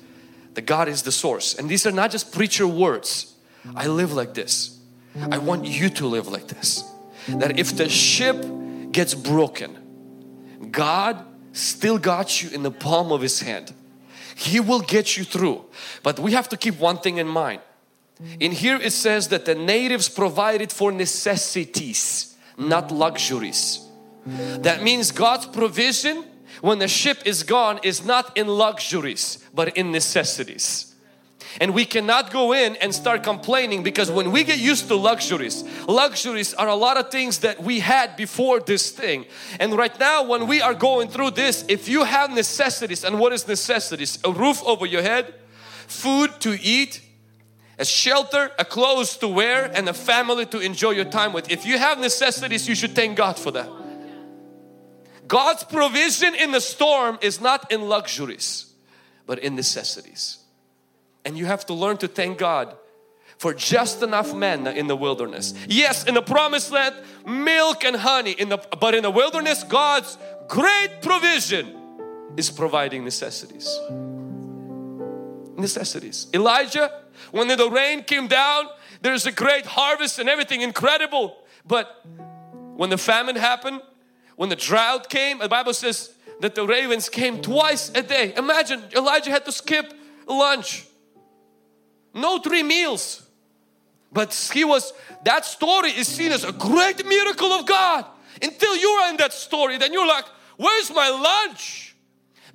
The 0.53 0.61
God 0.61 0.87
is 0.87 1.03
the 1.03 1.11
source. 1.11 1.55
And 1.55 1.69
these 1.69 1.85
are 1.85 1.91
not 1.91 2.11
just 2.11 2.33
preacher 2.33 2.65
words. 2.65 3.35
I 3.75 3.87
live 3.87 4.13
like 4.13 4.33
this. 4.33 4.79
I 5.31 5.37
want 5.37 5.65
you 5.65 5.89
to 5.89 6.07
live 6.07 6.27
like 6.27 6.47
this. 6.47 6.83
That 7.27 7.59
if 7.59 7.75
the 7.75 7.89
ship 7.89 8.45
gets 8.91 9.13
broken, 9.13 10.69
God 10.71 11.25
still 11.51 11.97
got 11.97 12.41
you 12.41 12.49
in 12.49 12.63
the 12.63 12.71
palm 12.71 13.11
of 13.11 13.21
His 13.21 13.41
hand. 13.41 13.73
He 14.35 14.59
will 14.59 14.81
get 14.81 15.17
you 15.17 15.23
through. 15.23 15.65
But 16.03 16.19
we 16.19 16.33
have 16.33 16.49
to 16.49 16.57
keep 16.57 16.79
one 16.79 16.99
thing 16.99 17.17
in 17.17 17.27
mind. 17.27 17.61
In 18.39 18.51
here 18.51 18.77
it 18.77 18.91
says 18.91 19.27
that 19.29 19.45
the 19.45 19.55
natives 19.55 20.07
provided 20.09 20.71
for 20.71 20.91
necessities, 20.91 22.35
not 22.57 22.91
luxuries. 22.91 23.81
That 24.25 24.81
means 24.81 25.11
God's 25.11 25.45
provision 25.45 26.23
when 26.61 26.79
the 26.79 26.87
ship 26.87 27.19
is 27.25 27.43
gone 27.43 27.79
is 27.83 28.05
not 28.05 28.37
in 28.37 28.47
luxuries 28.47 29.39
but 29.53 29.77
in 29.77 29.91
necessities. 29.91 30.95
And 31.61 31.73
we 31.73 31.85
cannot 31.85 32.31
go 32.31 32.53
in 32.53 32.75
and 32.77 32.93
start 32.93 33.23
complaining 33.23 33.83
because 33.83 34.11
when 34.11 34.31
we 34.31 34.43
get 34.43 34.59
used 34.59 34.87
to 34.89 34.95
luxuries, 34.95 35.63
luxuries 35.87 36.53
are 36.53 36.67
a 36.67 36.75
lot 36.75 36.97
of 36.97 37.11
things 37.11 37.39
that 37.39 37.63
we 37.63 37.79
had 37.79 38.17
before 38.17 38.59
this 38.59 38.91
thing. 38.91 39.25
And 39.59 39.73
right 39.73 39.97
now, 39.97 40.23
when 40.23 40.47
we 40.47 40.61
are 40.61 40.73
going 40.73 41.07
through 41.07 41.31
this, 41.31 41.63
if 41.69 41.87
you 41.87 42.03
have 42.03 42.31
necessities, 42.31 43.05
and 43.05 43.19
what 43.19 43.31
is 43.31 43.47
necessities? 43.47 44.19
A 44.25 44.31
roof 44.31 44.61
over 44.65 44.85
your 44.85 45.01
head, 45.01 45.33
food 45.87 46.31
to 46.41 46.59
eat, 46.61 46.99
a 47.77 47.85
shelter, 47.85 48.51
a 48.57 48.65
clothes 48.65 49.17
to 49.17 49.27
wear, 49.27 49.71
and 49.73 49.87
a 49.89 49.93
family 49.93 50.45
to 50.47 50.59
enjoy 50.59 50.91
your 50.91 51.05
time 51.05 51.33
with. 51.33 51.51
If 51.51 51.65
you 51.65 51.77
have 51.77 51.99
necessities, 51.99 52.67
you 52.67 52.75
should 52.75 52.95
thank 52.95 53.17
God 53.17 53.37
for 53.37 53.51
that. 53.51 53.69
God's 55.27 55.63
provision 55.63 56.35
in 56.35 56.51
the 56.51 56.61
storm 56.61 57.17
is 57.21 57.41
not 57.41 57.71
in 57.71 57.81
luxuries, 57.81 58.71
but 59.25 59.39
in 59.39 59.55
necessities. 59.55 60.39
And 61.25 61.37
you 61.37 61.45
have 61.47 61.65
to 61.65 61.73
learn 61.73 61.97
to 61.97 62.07
thank 62.07 62.37
God 62.37 62.75
for 63.37 63.53
just 63.53 64.01
enough 64.01 64.33
manna 64.33 64.71
in 64.71 64.87
the 64.87 64.95
wilderness. 64.95 65.53
Yes, 65.67 66.05
in 66.05 66.13
the 66.13 66.21
promised 66.21 66.71
land, 66.71 66.95
milk 67.25 67.83
and 67.83 67.95
honey. 67.95 68.31
In 68.31 68.49
the, 68.49 68.57
but 68.79 68.95
in 68.95 69.03
the 69.03 69.11
wilderness, 69.11 69.63
God's 69.63 70.17
great 70.47 71.01
provision 71.01 71.75
is 72.37 72.49
providing 72.49 73.03
necessities. 73.03 73.67
Necessities. 75.65 76.27
Elijah, 76.33 76.91
when 77.31 77.47
the 77.47 77.69
rain 77.69 78.03
came 78.03 78.27
down, 78.27 78.67
there's 79.01 79.25
a 79.25 79.31
great 79.31 79.65
harvest 79.65 80.19
and 80.19 80.29
everything 80.29 80.61
incredible. 80.61 81.37
But 81.65 82.05
when 82.75 82.89
the 82.89 82.97
famine 82.97 83.35
happened, 83.35 83.81
when 84.35 84.49
the 84.49 84.55
drought 84.55 85.09
came, 85.09 85.39
the 85.39 85.49
Bible 85.49 85.73
says 85.73 86.13
that 86.41 86.53
the 86.53 86.67
ravens 86.67 87.09
came 87.09 87.41
twice 87.41 87.89
a 87.95 88.03
day. 88.03 88.33
Imagine 88.37 88.83
Elijah 88.95 89.31
had 89.31 89.45
to 89.45 89.51
skip 89.51 89.93
lunch 90.27 90.85
no 92.15 92.39
three 92.39 92.63
meals. 92.63 93.21
But 94.11 94.33
he 94.53 94.63
was, 94.63 94.93
that 95.25 95.45
story 95.45 95.89
is 95.89 96.07
seen 96.07 96.31
as 96.31 96.43
a 96.45 96.53
great 96.53 97.05
miracle 97.05 97.51
of 97.51 97.65
God. 97.65 98.05
Until 98.41 98.75
you 98.77 98.89
are 98.89 99.09
in 99.09 99.17
that 99.17 99.33
story, 99.33 99.77
then 99.77 99.91
you're 99.91 100.07
like, 100.07 100.25
where's 100.57 100.89
my 100.91 101.09
lunch? 101.09 101.94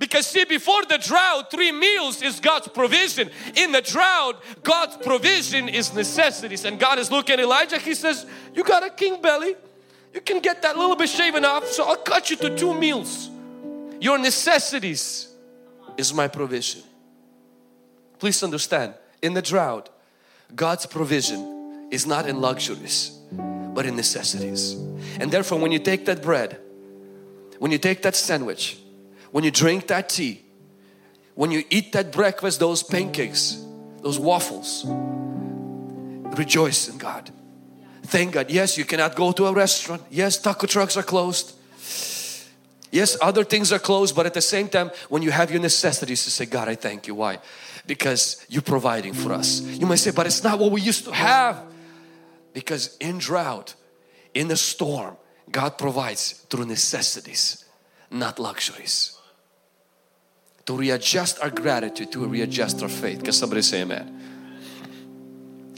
Because 0.01 0.27
see, 0.27 0.47
before 0.47 0.83
the 0.87 0.97
drought, 0.97 1.51
three 1.51 1.71
meals 1.71 2.23
is 2.23 2.41
God's 2.41 2.69
provision. 2.69 3.31
In 3.55 3.71
the 3.71 3.83
drought, 3.83 4.43
God's 4.63 4.97
provision 4.97 5.69
is 5.69 5.93
necessities. 5.93 6.65
And 6.65 6.81
God 6.81 6.99
is 6.99 7.11
looking 7.11 7.35
at 7.35 7.41
Elijah, 7.41 7.77
He 7.79 7.93
says, 7.93 8.25
You 8.55 8.65
got 8.65 8.83
a 8.83 8.89
king 8.89 9.21
belly. 9.21 9.55
You 10.15 10.23
can 10.23 10.41
get 10.41 10.63
that 10.63 10.79
little 10.79 10.97
bit 10.97 11.11
shaven 11.11 11.45
off, 11.45 11.69
so 11.69 11.85
I'll 11.85 11.97
cut 11.97 12.31
you 12.31 12.37
to 12.37 12.57
two 12.57 12.73
meals. 12.73 13.29
Your 14.01 14.19
necessities 14.19 15.29
is 15.99 16.15
my 16.15 16.29
provision. 16.29 16.83
Please 18.19 18.43
understand, 18.43 18.95
in 19.21 19.35
the 19.35 19.43
drought, 19.43 19.91
God's 20.57 20.87
provision 20.87 21.89
is 21.91 22.07
not 22.07 22.27
in 22.27 22.41
luxuries, 22.41 23.11
but 23.31 23.85
in 23.85 23.97
necessities. 23.97 24.73
And 25.21 25.31
therefore, 25.31 25.59
when 25.59 25.73
you 25.73 25.79
take 25.79 26.07
that 26.07 26.23
bread, 26.23 26.59
when 27.59 27.71
you 27.71 27.79
take 27.79 28.01
that 28.03 28.17
sandwich, 28.17 28.79
when 29.33 29.45
you 29.45 29.51
drink 29.51 29.87
that 29.89 30.09
tea, 30.09 30.43
when 31.35 31.51
you 31.51 31.65
eat 31.71 31.93
that 31.93 32.13
breakfast, 32.13 32.61
those 32.61 32.83
pancakes, 32.83 33.65
those 34.03 34.19
waffles, 34.19 34.85
rejoice 36.37 36.89
in 36.89 36.99
God. 36.99 37.31
Thank 38.03 38.33
God. 38.33 38.51
Yes, 38.51 38.77
you 38.77 38.85
cannot 38.85 39.15
go 39.15 39.33
to 39.33 39.47
a 39.47 39.53
restaurant. 39.53 40.03
Yes, 40.11 40.41
taco 40.41 40.67
trucks 40.67 40.97
are 40.97 41.03
closed. 41.03 41.55
Yes, 42.91 43.17
other 43.23 43.45
things 43.45 43.73
are 43.73 43.79
closed, 43.79 44.17
but 44.17 44.27
at 44.27 44.35
the 44.35 44.41
same 44.41 44.69
time, 44.69 44.91
when 45.09 45.23
you 45.23 45.31
have 45.31 45.51
your 45.51 45.61
necessities 45.61 46.25
to 46.25 46.31
say, 46.31 46.45
God, 46.45 46.69
I 46.69 46.75
thank 46.75 47.07
you. 47.07 47.15
Why? 47.15 47.39
because 47.91 48.47
you're 48.49 48.63
providing 48.63 49.13
for 49.13 49.33
us. 49.33 49.61
You 49.63 49.85
might 49.85 49.97
say, 49.97 50.13
but 50.13 50.25
it's 50.25 50.45
not 50.45 50.61
what 50.61 50.71
we 50.71 50.81
used 50.81 51.05
to 51.07 51.13
have. 51.13 51.61
Because 52.53 52.97
in 52.99 53.19
drought, 53.19 53.75
in 54.33 54.47
the 54.47 54.57
storm, 54.57 55.17
God 55.51 55.77
provides 55.77 56.33
through 56.49 56.67
necessities, 56.67 57.65
not 58.09 58.39
luxuries. 58.39 59.19
To 60.67 60.77
readjust 60.77 61.41
our 61.41 61.51
gratitude, 61.51 62.13
to 62.13 62.27
readjust 62.27 62.83
our 62.83 62.89
faith. 62.89 63.25
Can 63.25 63.33
somebody 63.33 63.63
say 63.63 63.83
amen? 63.83 64.17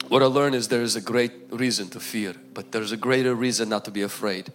What 0.08 0.22
I 0.22 0.26
learned 0.26 0.54
is 0.54 0.68
there 0.68 0.82
is 0.82 0.96
a 0.96 1.00
great 1.00 1.32
reason 1.50 1.88
to 1.90 2.00
fear, 2.00 2.34
but 2.52 2.72
there's 2.72 2.92
a 2.92 2.96
greater 2.96 3.34
reason 3.34 3.68
not 3.68 3.84
to 3.86 3.90
be 3.90 4.02
afraid. 4.02 4.52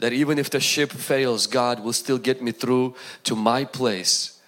That 0.00 0.12
even 0.12 0.38
if 0.38 0.50
the 0.50 0.60
ship 0.60 0.90
fails, 0.90 1.46
God 1.46 1.80
will 1.80 1.92
still 1.92 2.18
get 2.18 2.42
me 2.42 2.52
through 2.52 2.94
to 3.24 3.34
my 3.36 3.64
place. 3.64 4.40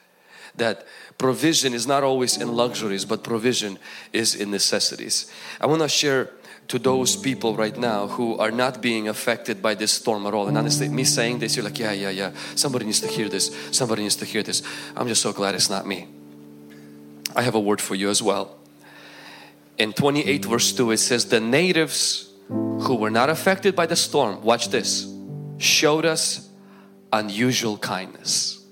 That 0.57 0.87
provision 1.23 1.73
is 1.73 1.87
not 1.87 2.03
always 2.03 2.37
in 2.37 2.53
luxuries 2.53 3.05
but 3.05 3.23
provision 3.23 3.79
is 4.13 4.35
in 4.35 4.51
necessities 4.51 5.31
I 5.61 5.67
want 5.67 5.81
to 5.83 5.89
share 5.89 6.31
to 6.68 6.79
those 6.79 7.16
people 7.16 7.55
right 7.55 7.77
now 7.77 8.07
who 8.07 8.38
are 8.38 8.51
not 8.51 8.81
being 8.81 9.09
affected 9.09 9.61
by 9.61 9.75
this 9.75 9.92
storm 9.92 10.27
at 10.27 10.35
all. 10.35 10.48
And 10.48 10.57
honestly 10.57 10.88
me 10.88 11.05
saying 11.05 11.40
this 11.40 11.57
you're 11.57 11.64
like 11.64 11.79
yeah 11.79 11.92
yeah 11.92 12.11
yeah. 12.11 12.33
Somebody 12.55 12.87
needs 12.87 13.01
to 13.01 13.09
hear 13.09 13.29
this. 13.29 13.55
Somebody 13.70 14.03
needs 14.03 14.16
to 14.16 14.25
hear 14.25 14.42
this. 14.42 14.62
I'm 14.96 15.09
just 15.09 15.22
so 15.22 15.33
glad 15.33 15.55
it's 15.55 15.70
not 15.70 15.87
me. 15.87 16.09
I 17.35 17.42
have 17.42 17.55
a 17.55 17.61
word 17.61 17.81
for 17.81 17.94
you 17.94 18.11
as 18.11 18.22
well. 18.22 18.57
In 19.79 19.92
28 19.92 20.44
verse 20.44 20.72
2 20.72 20.92
it 20.92 20.98
says 20.98 21.27
the 21.27 21.40
natives 21.40 22.31
who 22.48 22.94
were 22.94 23.11
not 23.11 23.31
affected 23.31 23.75
by 23.75 23.87
the 23.87 23.96
storm 23.96 24.42
watch 24.42 24.68
this 24.68 25.12
showed 25.59 26.05
us 26.05 26.48
unusual 27.12 27.77
kindness. 27.79 28.64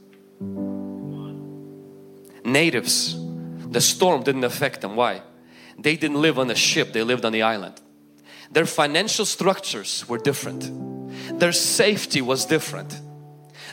Natives, 2.45 3.17
the 3.71 3.81
storm 3.81 4.23
didn't 4.23 4.45
affect 4.45 4.81
them. 4.81 4.97
Why? 4.97 5.23
They 5.81 5.97
didn't 5.97 6.21
live 6.21 6.39
on 6.39 6.51
a 6.51 6.55
ship, 6.55 6.93
they 6.93 7.03
lived 7.03 7.25
on 7.25 7.33
the 7.33 7.43
island. 7.43 7.81
Their 8.51 8.67
financial 8.67 9.25
structures 9.25 10.09
were 10.09 10.19
different. 10.19 10.71
Their 11.39 11.53
safety 11.53 12.21
was 12.21 12.45
different. 12.45 13.01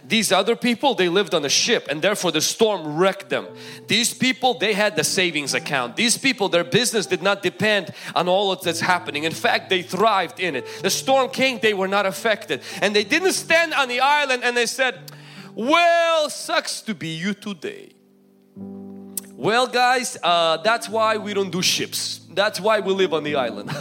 These 0.08 0.32
other 0.32 0.56
people, 0.56 0.93
they 0.93 1.10
lived 1.10 1.34
on 1.34 1.43
a 1.43 1.50
ship 1.50 1.88
and 1.89 2.02
therefore 2.02 2.32
the 2.32 2.39
storm 2.39 2.98
wrecked 2.98 3.30
them. 3.30 3.48
These 3.88 4.13
people, 4.13 4.54
they 4.54 4.74
had 4.74 4.96
the 4.96 5.04
savings 5.04 5.54
account. 5.54 5.98
These 5.98 6.17
people, 6.17 6.48
their 6.48 6.63
business 6.63 7.08
did 7.08 7.22
not 7.22 7.41
depend 7.41 7.93
on 8.15 8.30
all 8.30 8.56
that's 8.56 8.80
happening. 8.80 9.26
In 9.26 9.34
fact, 9.34 9.70
they 9.70 9.82
thrived 9.82 10.39
in 10.39 10.56
it. 10.56 10.65
The 10.82 10.89
storm 10.89 11.30
came, 11.30 11.60
they 11.60 11.74
were 11.74 11.89
not 11.89 12.06
affected. 12.06 12.62
And 12.82 12.96
they 12.96 13.04
didn't 13.04 13.34
stand 13.34 13.74
on 13.74 13.89
the 13.89 14.00
island 14.00 14.43
and 14.46 14.56
they 14.56 14.67
said, 14.67 15.12
well, 15.56 16.30
sucks 16.30 16.82
to 16.82 16.96
be 16.96 17.10
you 17.10 17.34
today. 17.34 17.96
Well 19.38 19.67
guys, 19.67 20.17
uh, 20.23 20.58
that's 20.58 20.89
why 20.89 21.17
we 21.17 21.32
don't 21.36 21.52
do 21.52 21.62
ships. 21.62 22.21
That's 22.38 22.60
why 22.60 22.82
we 22.82 22.93
live 22.93 23.15
on 23.15 23.23
the 23.23 23.36
island. 23.36 23.71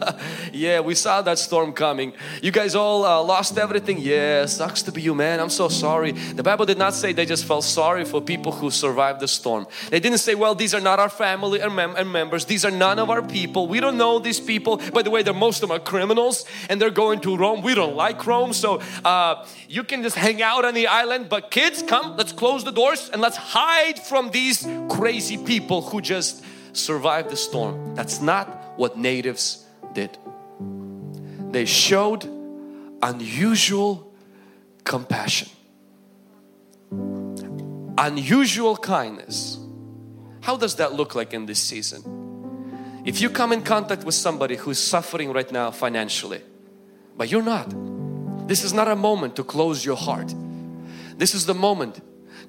yeah, 0.54 0.80
we 0.80 0.94
saw 0.94 1.20
that 1.20 1.38
storm 1.38 1.74
coming. 1.74 2.14
You 2.40 2.50
guys 2.50 2.74
all 2.74 3.04
uh, 3.04 3.22
lost 3.22 3.58
everything. 3.58 3.98
Yeah, 3.98 4.46
sucks 4.46 4.80
to 4.84 4.90
be 4.90 5.02
you, 5.02 5.14
man. 5.14 5.38
I'm 5.38 5.50
so 5.50 5.68
sorry. 5.68 6.12
The 6.12 6.42
Bible 6.42 6.64
did 6.64 6.78
not 6.78 6.94
say 6.94 7.12
they 7.12 7.26
just 7.26 7.44
felt 7.44 7.64
sorry 7.64 8.06
for 8.06 8.22
people 8.22 8.52
who 8.52 8.70
survived 8.70 9.20
the 9.20 9.28
storm. 9.28 9.66
They 9.90 10.00
didn't 10.00 10.20
say, 10.20 10.34
well, 10.34 10.54
these 10.54 10.72
are 10.72 10.80
not 10.80 10.98
our 10.98 11.10
family 11.10 11.60
and, 11.60 11.76
mem 11.76 11.94
and 11.94 12.10
members. 12.10 12.46
These 12.46 12.64
are 12.64 12.70
none 12.70 12.98
of 12.98 13.10
our 13.10 13.20
people. 13.20 13.68
We 13.68 13.80
don't 13.80 13.98
know 13.98 14.18
these 14.18 14.40
people. 14.40 14.78
By 14.94 15.02
the 15.02 15.10
way, 15.10 15.22
they're 15.22 15.34
most 15.34 15.62
of 15.62 15.68
them 15.68 15.76
are 15.76 15.84
criminals 15.84 16.46
and 16.70 16.80
they're 16.80 16.88
going 16.88 17.20
to 17.20 17.36
Rome. 17.36 17.60
We 17.60 17.74
don't 17.74 17.96
like 17.96 18.26
Rome. 18.26 18.54
So 18.54 18.80
uh, 19.04 19.44
you 19.68 19.84
can 19.84 20.02
just 20.02 20.16
hang 20.16 20.40
out 20.40 20.64
on 20.64 20.72
the 20.72 20.86
island. 20.86 21.28
But 21.28 21.50
kids, 21.50 21.82
come, 21.82 22.16
let's 22.16 22.32
close 22.32 22.64
the 22.64 22.72
doors 22.72 23.10
and 23.12 23.20
let's 23.20 23.36
hide 23.36 23.98
from 23.98 24.30
these 24.30 24.66
crazy 24.88 25.36
people 25.36 25.82
who 25.82 26.00
just 26.00 26.42
survive 26.76 27.30
the 27.30 27.36
storm. 27.36 27.94
That's 27.94 28.20
not 28.20 28.48
what 28.76 28.96
natives 28.98 29.64
did. 29.94 30.16
They 31.50 31.64
showed 31.64 32.24
unusual 33.02 34.12
compassion, 34.84 35.48
unusual 37.98 38.76
kindness. 38.76 39.58
How 40.42 40.56
does 40.56 40.76
that 40.76 40.92
look 40.92 41.14
like 41.14 41.32
in 41.34 41.46
this 41.46 41.60
season? 41.60 43.02
If 43.04 43.20
you 43.20 43.30
come 43.30 43.52
in 43.52 43.62
contact 43.62 44.04
with 44.04 44.14
somebody 44.14 44.56
who's 44.56 44.78
suffering 44.78 45.32
right 45.32 45.50
now 45.50 45.70
financially, 45.70 46.42
but 47.16 47.30
you're 47.30 47.42
not, 47.42 47.74
this 48.48 48.64
is 48.64 48.72
not 48.72 48.88
a 48.88 48.96
moment 48.96 49.36
to 49.36 49.44
close 49.44 49.84
your 49.84 49.96
heart. 49.96 50.34
This 51.16 51.34
is 51.34 51.46
the 51.46 51.54
moment 51.54 52.00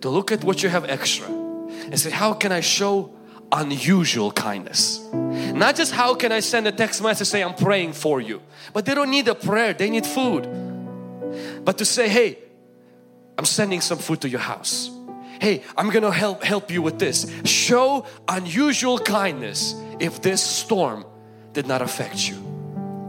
to 0.02 0.10
look 0.10 0.32
at 0.32 0.44
what 0.44 0.62
you 0.62 0.70
have 0.70 0.86
extra 0.86 1.28
and 1.28 2.00
say, 2.00 2.10
How 2.10 2.34
can 2.34 2.52
I 2.52 2.60
show 2.60 3.17
unusual 3.52 4.32
kindness. 4.32 5.02
Not 5.14 5.76
just 5.76 5.94
how 5.94 6.16
can 6.16 6.32
I 6.32 6.40
send 6.40 6.68
a 6.68 6.72
text 6.72 7.02
message 7.02 7.28
say 7.28 7.44
I'm 7.44 7.56
praying 7.56 7.94
for 7.94 8.22
you, 8.22 8.42
but 8.74 8.86
they 8.86 8.94
don't 8.94 9.10
need 9.10 9.28
a 9.28 9.36
prayer, 9.36 9.74
they 9.74 9.90
need 9.90 10.06
food. 10.06 10.48
But 11.64 11.78
to 11.80 11.86
say, 11.86 12.10
hey, 12.10 12.40
I'm 13.38 13.46
sending 13.46 13.82
some 13.82 13.98
food 13.98 14.22
to 14.22 14.30
your 14.30 14.40
house. 14.40 14.90
Hey, 15.40 15.64
I'm 15.78 15.90
gonna 15.90 16.12
help 16.12 16.44
help 16.44 16.72
you 16.72 16.82
with 16.82 16.98
this. 16.98 17.32
Show 17.46 18.06
unusual 18.28 18.98
kindness 18.98 19.76
if 20.00 20.22
this 20.22 20.42
storm 20.42 21.06
did 21.54 21.68
not 21.68 21.82
affect 21.82 22.28
you. 22.28 22.47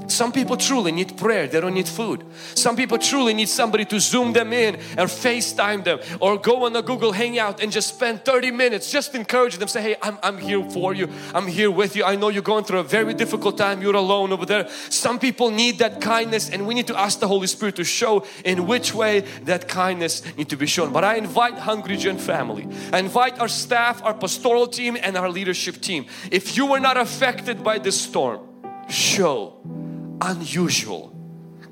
Some 0.09 0.33
people 0.33 0.57
truly 0.57 0.93
need 0.93 1.17
prayer, 1.17 1.47
they 1.47 1.61
don't 1.61 1.75
need 1.75 1.89
food. 1.89 2.25
Some 2.55 2.77
people 2.77 2.99
truly 2.99 3.35
need 3.35 3.49
somebody 3.49 3.85
to 3.87 4.01
zoom 4.01 4.33
them 4.33 4.53
in 4.53 4.77
or 4.97 5.07
FaceTime 5.07 5.85
them 5.85 6.01
or 6.21 6.39
go 6.39 6.65
on 6.65 6.75
a 6.75 6.83
Google 6.83 7.13
Hangout 7.13 7.63
and 7.63 7.71
just 7.71 7.95
spend 7.95 8.25
30 8.25 8.51
minutes 8.51 8.91
just 8.91 9.15
encourage 9.15 9.59
them. 9.59 9.69
Say, 9.69 9.83
hey, 9.83 9.97
I'm, 10.03 10.19
I'm 10.23 10.39
here 10.39 10.63
for 10.71 10.95
you. 10.95 11.09
I'm 11.35 11.47
here 11.47 11.71
with 11.71 11.95
you. 11.97 12.05
I 12.05 12.17
know 12.17 12.29
you're 12.29 12.43
going 12.43 12.65
through 12.65 12.81
a 12.81 12.85
very 12.85 13.15
difficult 13.15 13.59
time. 13.59 13.83
You're 13.83 13.97
alone 13.97 14.33
over 14.33 14.47
there. 14.47 14.69
Some 14.89 15.19
people 15.19 15.51
need 15.51 15.79
that 15.79 16.01
kindness 16.01 16.51
and 16.51 16.67
we 16.67 16.75
need 16.75 16.87
to 16.89 16.99
ask 16.99 17.21
the 17.21 17.29
Holy 17.29 17.47
Spirit 17.47 17.77
to 17.77 17.85
show 17.85 18.25
in 18.45 18.67
which 18.67 18.95
way 18.95 19.21
that 19.45 19.69
kindness 19.69 20.23
need 20.37 20.49
to 20.49 20.57
be 20.57 20.67
shown. 20.67 20.93
But 20.93 21.05
I 21.05 21.17
invite 21.17 21.55
Hungry 21.55 21.97
Gen 21.97 22.19
family. 22.19 22.67
I 22.93 22.99
invite 22.99 23.39
our 23.39 23.49
staff, 23.49 24.03
our 24.03 24.15
pastoral 24.15 24.67
team 24.67 24.97
and 25.01 25.17
our 25.17 25.31
leadership 25.31 25.81
team. 25.81 26.07
If 26.31 26.57
you 26.57 26.67
were 26.67 26.81
not 26.81 26.97
affected 26.97 27.63
by 27.63 27.79
this 27.79 28.01
storm, 28.01 28.41
show 28.89 29.61
unusual 30.21 31.15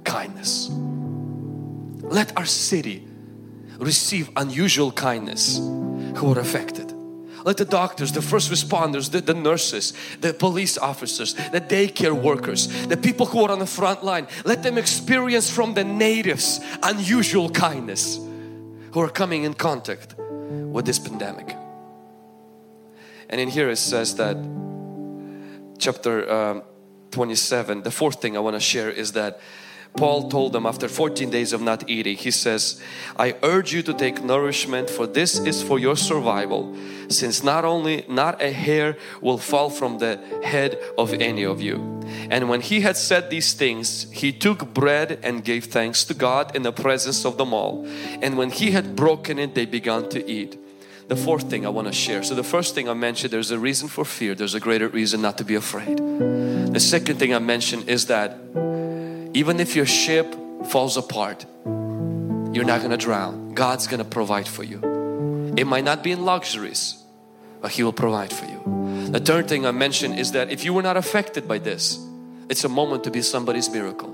kindness. 0.05 0.69
Let 2.03 2.37
our 2.37 2.47
city 2.47 3.07
receive 3.79 4.31
unusual 4.37 4.93
kindness 4.93 5.59
who 5.59 6.33
are 6.33 6.39
affected. 6.39 6.93
Let 7.45 7.59
the 7.59 7.65
doctors, 7.65 8.11
the 8.11 8.23
first 8.23 8.51
responders, 8.51 9.11
the, 9.11 9.21
the, 9.21 9.35
nurses, 9.35 9.93
the 10.21 10.35
police 10.35 10.77
officers, 10.77 11.35
the 11.35 11.61
daycare 11.61 12.13
workers, 12.13 12.67
the 12.87 12.97
people 12.97 13.27
who 13.27 13.45
are 13.45 13.53
on 13.53 13.61
the 13.61 13.67
front 13.67 14.03
line, 14.03 14.27
let 14.45 14.65
them 14.65 14.77
experience 14.79 15.49
from 15.49 15.75
the 15.75 15.85
natives 15.85 16.61
unusual 16.83 17.49
kindness 17.49 18.17
who 18.93 19.01
are 19.01 19.09
coming 19.09 19.45
in 19.45 19.55
contact 19.55 20.17
with 20.19 20.87
this 20.87 20.99
pandemic. 20.99 21.55
And 23.29 23.41
in 23.41 23.49
here 23.49 23.71
it 23.71 23.77
says 23.77 24.17
that 24.17 24.37
chapter 25.79 26.29
um, 26.31 26.63
27 27.17 27.83
the 27.83 27.91
fourth 27.91 28.21
thing 28.21 28.37
I 28.37 28.41
want 28.41 28.57
to 28.57 28.61
share 28.61 28.91
is 28.91 29.13
that 29.13 29.41
Paul 29.97 30.29
told 30.29 30.53
them 30.53 30.67
after 30.67 30.87
14 30.87 31.31
days 31.31 31.55
of 31.55 31.63
not 31.63 31.89
eating 31.89 32.15
he 32.15 32.31
says 32.31 32.79
I 33.19 33.37
urge 33.43 33.73
you 33.73 33.83
to 33.85 33.95
take 33.95 34.23
nourishment 34.23 34.91
for 34.91 35.07
this 35.07 35.39
is 35.39 35.63
for 35.63 35.79
your 35.79 35.97
survival 35.97 36.77
since 37.09 37.43
not 37.43 37.65
only 37.65 38.05
not 38.07 38.43
a 38.43 38.53
hair 38.53 38.99
will 39.23 39.39
fall 39.39 39.71
from 39.71 39.97
the 39.97 40.21
head 40.45 40.79
of 40.99 41.15
any 41.15 41.45
of 41.45 41.63
you. 41.63 41.77
And 42.31 42.51
when 42.51 42.61
he 42.61 42.81
had 42.81 42.99
said 42.99 43.31
these 43.31 43.55
things 43.55 44.11
he 44.13 44.31
took 44.31 44.75
bread 44.75 45.19
and 45.23 45.43
gave 45.43 45.65
thanks 45.67 46.05
to 46.05 46.15
God 46.15 46.55
in 46.55 46.65
the 46.65 46.73
presence 46.73 47.25
of 47.25 47.39
them 47.39 47.55
all. 47.55 47.87
And 48.21 48.37
when 48.37 48.51
he 48.51 48.73
had 48.73 48.95
broken 48.95 49.39
it 49.39 49.55
they 49.55 49.65
began 49.65 50.11
to 50.11 50.21
eat 50.31 50.59
the 51.09 51.17
fourth 51.17 51.49
thing 51.49 51.65
I 51.65 51.69
want 51.69 51.87
to 51.87 51.93
share. 51.93 52.23
So 52.23 52.35
the 52.35 52.43
first 52.43 52.75
thing 52.75 52.89
I 52.89 52.95
mentioned, 52.95 53.33
there's 53.33 53.51
a 53.51 53.59
reason 53.59 53.89
for 53.89 54.05
fear. 54.05 54.35
There's 54.35 54.55
a 54.55 54.61
greater 54.61 54.89
reason 54.89 55.23
not 55.23 55.39
to 55.39 55.45
be 55.45 55.55
afraid. 55.55 55.99
The 55.99 56.81
second 56.81 57.19
thing 57.19 57.33
I 57.33 57.39
mentioned 57.39 57.89
is 57.89 58.07
that 58.07 58.39
even 59.35 59.61
if 59.61 59.77
your 59.77 59.87
ship 59.87 60.35
falls 60.67 60.97
apart, 60.97 61.47
you're 61.65 62.65
not 62.65 62.81
going 62.81 62.91
to 62.91 62.97
drown. 62.97 63.55
God's 63.55 63.87
going 63.87 63.99
to 63.99 64.05
provide 64.05 64.49
for 64.49 64.65
you. 64.65 65.55
It 65.57 65.67
might 65.67 65.85
not 65.85 66.03
be 66.03 66.11
in 66.11 66.25
luxuries, 66.25 67.03
but 67.61 67.71
He 67.71 67.83
will 67.83 67.93
provide 67.93 68.33
for 68.33 68.47
you. 68.47 69.11
The 69.13 69.21
third 69.21 69.49
thing 69.49 69.65
I 69.65 69.71
mentioned 69.71 70.19
is 70.19 70.33
that 70.33 70.51
if 70.51 70.65
you 70.65 70.75
were 70.75 70.83
not 70.83 70.97
affected 70.97 71.47
by 71.47 71.59
this, 71.59 71.99
it's 72.49 72.65
a 72.65 72.69
moment 72.69 73.05
to 73.05 73.11
be 73.11 73.23
somebody's 73.23 73.71
miracle. 73.71 74.13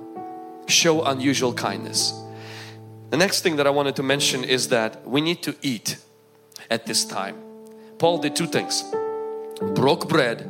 Show 0.68 1.02
unusual 1.04 1.54
kindness. 1.54 2.12
The 3.10 3.16
next 3.16 3.42
thing 3.42 3.56
that 3.56 3.66
I 3.66 3.70
wanted 3.70 3.96
to 3.96 4.02
mention 4.02 4.44
is 4.44 4.68
that 4.68 5.06
we 5.06 5.20
need 5.20 5.42
to 5.42 5.54
eat 5.62 5.96
at 6.72 6.86
this 6.86 7.04
time. 7.04 7.36
Paul 7.98 8.18
did 8.18 8.34
two 8.34 8.46
things 8.46 8.84
broke 9.74 10.08
bread 10.08 10.40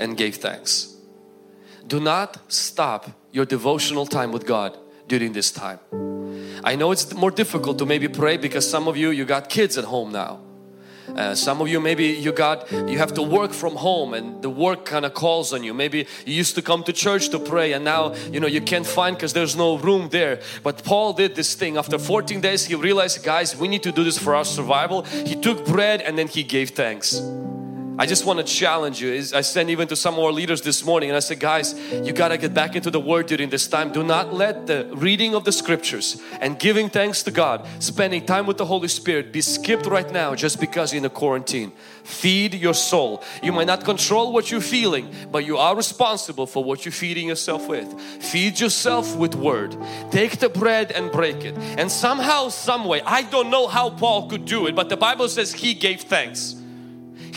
and 0.00 0.16
gave 0.16 0.36
thanks. 0.36 0.96
Do 1.86 2.00
not 2.00 2.38
stop 2.52 3.10
your 3.30 3.44
devotional 3.44 4.06
time 4.06 4.32
with 4.32 4.44
God 4.46 4.76
during 5.06 5.32
this 5.32 5.52
time. 5.52 5.78
I 6.64 6.74
know 6.74 6.90
it's 6.90 7.14
more 7.14 7.30
difficult 7.30 7.78
to 7.78 7.86
maybe 7.86 8.08
pray 8.08 8.36
because 8.36 8.68
some 8.68 8.88
of 8.88 8.96
you 8.96 9.10
you 9.10 9.24
got 9.24 9.48
kids 9.48 9.78
at 9.78 9.84
home 9.84 10.10
now 10.10 10.40
uh, 11.18 11.34
some 11.34 11.60
of 11.60 11.68
you 11.68 11.80
maybe 11.80 12.06
you 12.06 12.30
got 12.30 12.70
you 12.70 12.96
have 12.96 13.12
to 13.12 13.22
work 13.22 13.52
from 13.52 13.74
home 13.74 14.14
and 14.14 14.40
the 14.40 14.48
work 14.48 14.84
kind 14.84 15.04
of 15.04 15.14
calls 15.14 15.52
on 15.52 15.64
you. 15.64 15.74
Maybe 15.74 16.06
you 16.24 16.34
used 16.34 16.54
to 16.54 16.62
come 16.62 16.84
to 16.84 16.92
church 16.92 17.28
to 17.30 17.40
pray 17.40 17.72
and 17.72 17.84
now 17.84 18.14
you 18.32 18.38
know 18.38 18.46
you 18.46 18.60
can't 18.60 18.86
find 18.86 19.16
because 19.16 19.32
there's 19.32 19.56
no 19.56 19.78
room 19.78 20.10
there. 20.10 20.40
But 20.62 20.84
Paul 20.84 21.12
did 21.14 21.34
this 21.34 21.54
thing. 21.54 21.76
After 21.76 21.98
14 21.98 22.40
days 22.40 22.66
he 22.66 22.76
realized 22.76 23.24
guys 23.24 23.56
we 23.56 23.66
need 23.66 23.82
to 23.82 23.90
do 23.90 24.04
this 24.04 24.16
for 24.16 24.36
our 24.36 24.44
survival. 24.44 25.02
He 25.02 25.34
took 25.34 25.66
bread 25.66 26.02
and 26.02 26.16
then 26.16 26.28
he 26.28 26.44
gave 26.44 26.70
thanks 26.70 27.20
I 27.98 28.06
just 28.06 28.24
want 28.24 28.38
to 28.38 28.44
challenge 28.44 29.02
you. 29.02 29.12
Is 29.12 29.34
I 29.34 29.40
sent 29.40 29.70
even 29.70 29.88
to 29.88 29.96
some 29.96 30.14
of 30.14 30.20
our 30.20 30.30
leaders 30.30 30.62
this 30.62 30.84
morning 30.84 31.10
and 31.10 31.16
I 31.16 31.18
said, 31.18 31.40
guys, 31.40 31.74
you 31.90 32.12
got 32.12 32.28
to 32.28 32.38
get 32.38 32.54
back 32.54 32.76
into 32.76 32.92
the 32.92 33.00
Word 33.00 33.26
during 33.26 33.50
this 33.50 33.66
time. 33.66 33.90
Do 33.90 34.04
not 34.04 34.32
let 34.32 34.68
the 34.68 34.88
reading 34.94 35.34
of 35.34 35.44
the 35.44 35.50
Scriptures 35.50 36.22
and 36.40 36.60
giving 36.60 36.88
thanks 36.90 37.24
to 37.24 37.32
God, 37.32 37.66
spending 37.80 38.24
time 38.24 38.46
with 38.46 38.56
the 38.56 38.66
Holy 38.66 38.86
Spirit 38.86 39.32
be 39.32 39.40
skipped 39.40 39.86
right 39.86 40.08
now 40.12 40.36
just 40.36 40.60
because 40.60 40.92
you're 40.92 40.98
in 40.98 41.06
a 41.06 41.10
quarantine. 41.10 41.72
Feed 42.04 42.54
your 42.54 42.72
soul. 42.72 43.24
You 43.42 43.50
might 43.50 43.66
not 43.66 43.84
control 43.84 44.32
what 44.32 44.48
you're 44.52 44.60
feeling, 44.60 45.12
but 45.32 45.44
you 45.44 45.56
are 45.56 45.74
responsible 45.74 46.46
for 46.46 46.62
what 46.62 46.84
you're 46.84 46.92
feeding 46.92 47.26
yourself 47.26 47.66
with. 47.66 48.00
Feed 48.22 48.60
yourself 48.60 49.16
with 49.16 49.34
Word. 49.34 49.76
Take 50.12 50.38
the 50.38 50.48
bread 50.48 50.92
and 50.92 51.10
break 51.10 51.44
it. 51.44 51.56
And 51.76 51.90
somehow, 51.90 52.50
some 52.50 52.84
way, 52.84 53.00
I 53.04 53.22
don't 53.22 53.50
know 53.50 53.66
how 53.66 53.90
Paul 53.90 54.28
could 54.28 54.44
do 54.44 54.68
it, 54.68 54.76
but 54.76 54.88
the 54.88 54.96
Bible 54.96 55.28
says 55.28 55.52
he 55.52 55.74
gave 55.74 56.02
thanks 56.02 56.54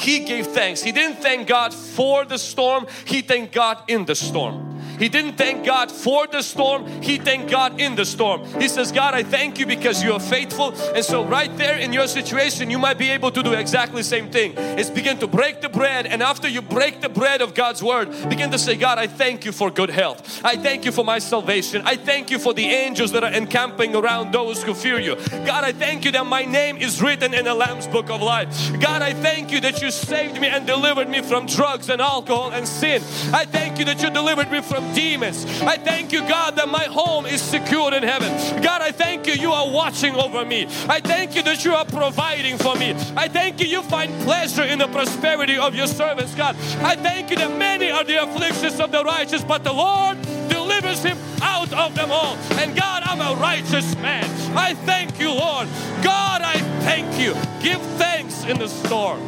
he 0.01 0.19
gave 0.25 0.47
thanks. 0.47 0.81
He 0.81 0.91
didn't 0.91 1.17
thank 1.17 1.47
God 1.47 1.73
for 1.73 2.25
the 2.25 2.37
storm, 2.37 2.87
he 3.05 3.21
thanked 3.21 3.53
God 3.53 3.83
in 3.87 4.05
the 4.05 4.15
storm. 4.15 4.70
He 5.01 5.09
didn't 5.09 5.35
thank 5.35 5.65
God 5.65 5.91
for 5.91 6.27
the 6.27 6.43
storm, 6.43 6.85
he 7.01 7.17
thanked 7.17 7.49
God 7.49 7.81
in 7.81 7.95
the 7.95 8.05
storm. 8.05 8.45
He 8.61 8.67
says, 8.67 8.91
God, 8.91 9.15
I 9.15 9.23
thank 9.23 9.57
you 9.57 9.65
because 9.65 10.03
you 10.03 10.13
are 10.13 10.19
faithful. 10.19 10.75
And 10.93 11.03
so, 11.03 11.25
right 11.25 11.57
there 11.57 11.79
in 11.79 11.91
your 11.91 12.05
situation, 12.05 12.69
you 12.69 12.77
might 12.77 12.99
be 12.99 13.09
able 13.09 13.31
to 13.31 13.41
do 13.41 13.53
exactly 13.53 14.01
the 14.01 14.07
same 14.07 14.29
thing. 14.29 14.53
Is 14.77 14.91
begin 14.91 15.17
to 15.17 15.25
break 15.27 15.59
the 15.61 15.69
bread, 15.69 16.05
and 16.05 16.21
after 16.21 16.47
you 16.47 16.61
break 16.61 17.01
the 17.01 17.09
bread 17.09 17.41
of 17.41 17.55
God's 17.55 17.81
word, 17.81 18.11
begin 18.29 18.51
to 18.51 18.59
say, 18.59 18.75
God, 18.75 18.99
I 18.99 19.07
thank 19.07 19.43
you 19.43 19.51
for 19.51 19.71
good 19.71 19.89
health. 19.89 20.39
I 20.45 20.55
thank 20.55 20.85
you 20.85 20.91
for 20.91 21.03
my 21.03 21.17
salvation. 21.17 21.81
I 21.83 21.95
thank 21.95 22.29
you 22.29 22.37
for 22.37 22.53
the 22.53 22.65
angels 22.65 23.11
that 23.13 23.23
are 23.23 23.33
encamping 23.33 23.95
around 23.95 24.31
those 24.31 24.61
who 24.61 24.75
fear 24.75 24.99
you. 24.99 25.15
God, 25.15 25.63
I 25.63 25.71
thank 25.71 26.05
you 26.05 26.11
that 26.11 26.27
my 26.27 26.45
name 26.45 26.77
is 26.77 27.01
written 27.01 27.33
in 27.33 27.45
the 27.45 27.55
Lamb's 27.55 27.87
book 27.87 28.11
of 28.11 28.21
life. 28.21 28.49
God, 28.79 29.01
I 29.01 29.13
thank 29.13 29.51
you 29.51 29.61
that 29.61 29.81
you 29.81 29.89
saved 29.89 30.39
me 30.39 30.47
and 30.47 30.67
delivered 30.67 31.09
me 31.09 31.23
from 31.23 31.47
drugs 31.47 31.89
and 31.89 31.99
alcohol 31.99 32.51
and 32.51 32.67
sin. 32.67 33.01
I 33.33 33.45
thank 33.45 33.79
you 33.79 33.85
that 33.85 34.03
you 34.03 34.11
delivered 34.11 34.51
me 34.51 34.61
from 34.61 34.90
demons. 34.93 35.45
I 35.61 35.77
thank 35.77 36.11
you, 36.11 36.19
God, 36.21 36.55
that 36.55 36.69
my 36.69 36.85
home 36.85 37.25
is 37.25 37.41
secured 37.41 37.93
in 37.93 38.03
heaven. 38.03 38.31
God, 38.61 38.81
I 38.81 38.91
thank 38.91 39.27
you, 39.27 39.33
you 39.33 39.51
are 39.51 39.69
watching 39.69 40.15
over 40.15 40.45
me. 40.45 40.67
I 40.87 40.99
thank 40.99 41.35
you 41.35 41.43
that 41.43 41.63
you 41.65 41.73
are 41.73 41.85
providing 41.85 42.57
for 42.57 42.75
me. 42.75 42.91
I 43.15 43.27
thank 43.27 43.59
you, 43.59 43.67
you 43.67 43.81
find 43.83 44.11
pleasure 44.21 44.63
in 44.63 44.79
the 44.79 44.87
prosperity 44.87 45.57
of 45.57 45.75
your 45.75 45.87
servants, 45.87 46.33
God. 46.35 46.55
I 46.81 46.95
thank 46.95 47.29
you 47.29 47.37
that 47.37 47.57
many 47.57 47.91
are 47.91 48.03
the 48.03 48.23
afflictions 48.23 48.79
of 48.79 48.91
the 48.91 49.03
righteous, 49.03 49.43
but 49.43 49.63
the 49.63 49.73
Lord 49.73 50.21
delivers 50.49 51.03
him 51.03 51.17
out 51.41 51.73
of 51.73 51.95
them 51.95 52.11
all. 52.11 52.35
And 52.59 52.75
God, 52.75 53.03
I'm 53.05 53.21
a 53.21 53.39
righteous 53.39 53.95
man. 53.97 54.25
I 54.55 54.73
thank 54.73 55.19
you, 55.19 55.29
Lord. 55.29 55.67
God, 56.03 56.41
I 56.41 56.59
thank 56.81 57.19
you. 57.19 57.33
Give 57.61 57.81
thanks 57.97 58.43
in 58.45 58.57
the 58.57 58.67
storm. 58.67 59.21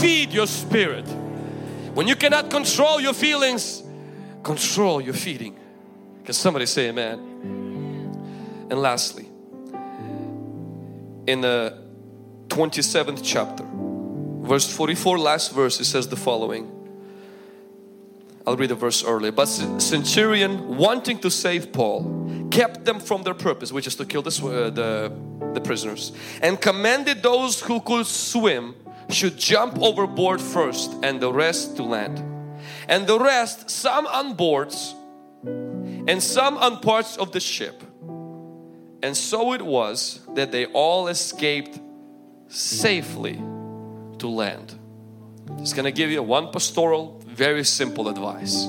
Feed 0.00 0.32
your 0.32 0.46
spirit. 0.46 1.06
When 1.94 2.06
you 2.06 2.16
cannot 2.16 2.50
control 2.50 3.00
your 3.00 3.14
feelings, 3.14 3.82
control 4.42 5.00
your 5.00 5.14
feeding. 5.14 5.58
Can 6.24 6.34
somebody 6.34 6.66
say 6.66 6.88
amen? 6.88 7.18
And 8.70 8.80
lastly, 8.80 9.28
in 11.26 11.40
the 11.40 11.82
27th 12.48 13.20
chapter, 13.22 13.64
verse 14.46 14.70
44, 14.72 15.18
last 15.18 15.52
verse, 15.52 15.80
it 15.80 15.84
says 15.84 16.08
the 16.08 16.16
following. 16.16 16.76
I'll 18.46 18.56
read 18.56 18.70
the 18.70 18.74
verse 18.74 19.04
earlier. 19.04 19.32
But 19.32 19.46
centurion, 19.46 20.76
wanting 20.76 21.18
to 21.20 21.30
save 21.30 21.72
Paul, 21.72 22.48
kept 22.50 22.84
them 22.84 23.00
from 23.00 23.22
their 23.22 23.34
purpose, 23.34 23.72
which 23.72 23.86
is 23.86 23.94
to 23.96 24.06
kill 24.06 24.22
the, 24.22 24.30
uh, 24.30 24.70
the, 24.70 25.12
the 25.54 25.60
prisoners, 25.60 26.12
and 26.42 26.60
commanded 26.60 27.22
those 27.22 27.60
who 27.60 27.80
could 27.80 28.06
swim 28.06 28.74
should 29.08 29.36
jump 29.36 29.78
overboard 29.82 30.40
first 30.40 30.92
and 31.02 31.20
the 31.20 31.32
rest 31.32 31.76
to 31.76 31.82
land 31.82 32.29
and 32.90 33.06
the 33.06 33.18
rest 33.18 33.70
some 33.70 34.06
on 34.08 34.34
boards 34.34 34.94
and 35.44 36.20
some 36.22 36.58
on 36.58 36.80
parts 36.80 37.16
of 37.16 37.30
the 37.30 37.40
ship. 37.40 37.82
And 39.02 39.16
so 39.16 39.54
it 39.54 39.62
was 39.62 40.20
that 40.34 40.50
they 40.50 40.66
all 40.66 41.06
escaped 41.06 41.78
safely 42.48 43.34
to 44.18 44.28
land. 44.28 44.74
Just 45.58 45.76
gonna 45.76 45.92
give 45.92 46.10
you 46.10 46.22
one 46.22 46.50
pastoral, 46.50 47.22
very 47.26 47.64
simple 47.64 48.08
advice. 48.08 48.66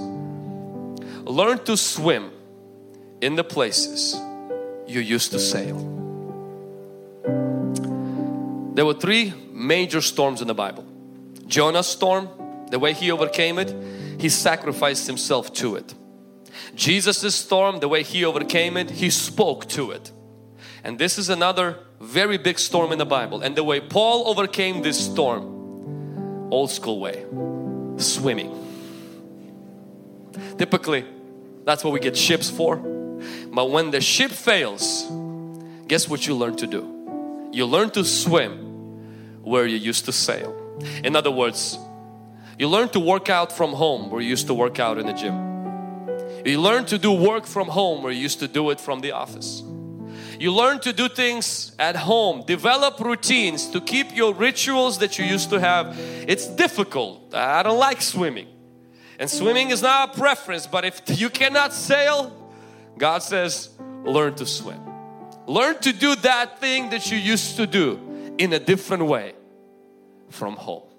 Learn 1.25 1.57
to 1.65 1.75
swim 1.75 2.31
in 3.21 3.35
the 3.35 3.43
places 3.43 4.15
you 4.87 4.99
used 4.99 5.31
to 5.31 5.39
sail. 5.39 5.77
There 8.75 8.85
were 8.85 8.93
three 8.93 9.33
major 9.51 10.01
storms 10.01 10.41
in 10.41 10.47
the 10.47 10.53
Bible. 10.53 10.85
Jonah's 11.47 11.87
storm, 11.87 12.29
the 12.69 12.79
way 12.79 12.93
he 12.93 13.11
overcame 13.11 13.59
it, 13.59 13.75
he 14.21 14.29
sacrificed 14.29 15.07
himself 15.07 15.51
to 15.53 15.75
it. 15.75 15.95
Jesus' 16.75 17.33
storm, 17.33 17.79
the 17.79 17.87
way 17.87 18.03
He 18.03 18.23
overcame 18.23 18.77
it, 18.77 18.91
He 18.91 19.09
spoke 19.09 19.67
to 19.69 19.89
it. 19.89 20.11
And 20.83 20.99
this 20.99 21.17
is 21.17 21.29
another 21.29 21.79
very 21.99 22.37
big 22.37 22.59
storm 22.59 22.91
in 22.91 22.99
the 22.99 23.05
Bible. 23.05 23.41
And 23.41 23.55
the 23.55 23.63
way 23.63 23.79
Paul 23.79 24.27
overcame 24.27 24.83
this 24.83 25.03
storm, 25.03 26.51
old 26.51 26.69
school 26.69 26.99
way, 26.99 27.25
swimming. 27.97 28.51
Typically, 30.59 31.03
that's 31.65 31.83
what 31.83 31.91
we 31.91 31.99
get 31.99 32.15
ships 32.15 32.47
for. 32.47 32.77
But 32.77 33.71
when 33.71 33.89
the 33.89 34.01
ship 34.01 34.29
fails, 34.29 35.03
guess 35.87 36.07
what 36.07 36.27
you 36.27 36.35
learn 36.35 36.57
to 36.57 36.67
do? 36.67 37.49
You 37.51 37.65
learn 37.65 37.89
to 37.91 38.03
swim 38.05 39.41
where 39.41 39.65
you 39.65 39.77
used 39.77 40.05
to 40.05 40.11
sail. 40.11 40.55
In 41.03 41.15
other 41.15 41.31
words, 41.31 41.79
you 42.61 42.67
learn 42.67 42.89
to 42.89 42.99
work 42.99 43.27
out 43.27 43.51
from 43.51 43.73
home 43.73 44.11
where 44.11 44.21
you 44.21 44.29
used 44.29 44.45
to 44.45 44.53
work 44.53 44.77
out 44.79 44.99
in 44.99 45.07
the 45.07 45.13
gym. 45.13 45.35
You 46.45 46.61
learn 46.61 46.85
to 46.85 46.99
do 46.99 47.11
work 47.11 47.47
from 47.47 47.67
home 47.67 48.03
where 48.03 48.11
you 48.11 48.21
used 48.21 48.37
to 48.41 48.47
do 48.47 48.69
it 48.69 48.79
from 48.79 48.99
the 48.99 49.13
office. 49.13 49.63
You 50.39 50.53
learn 50.53 50.79
to 50.81 50.93
do 50.93 51.09
things 51.09 51.75
at 51.79 51.95
home, 51.95 52.43
develop 52.45 52.99
routines 52.99 53.67
to 53.71 53.81
keep 53.81 54.15
your 54.15 54.35
rituals 54.35 54.99
that 54.99 55.17
you 55.17 55.25
used 55.25 55.49
to 55.49 55.59
have. 55.59 55.97
It's 56.27 56.45
difficult. 56.45 57.33
I 57.33 57.63
don't 57.63 57.79
like 57.79 57.99
swimming. 57.99 58.49
And 59.17 59.27
swimming 59.27 59.71
is 59.71 59.81
not 59.81 60.15
a 60.15 60.19
preference, 60.19 60.67
but 60.67 60.85
if 60.85 61.01
you 61.19 61.31
cannot 61.31 61.73
sail, 61.73 62.31
God 62.95 63.23
says, 63.23 63.69
learn 64.03 64.35
to 64.35 64.45
swim. 64.45 64.81
Learn 65.47 65.79
to 65.79 65.91
do 65.93 66.15
that 66.17 66.59
thing 66.59 66.91
that 66.91 67.09
you 67.09 67.17
used 67.17 67.55
to 67.55 67.65
do 67.65 67.99
in 68.37 68.53
a 68.53 68.59
different 68.59 69.07
way 69.07 69.33
from 70.29 70.55
home. 70.55 70.90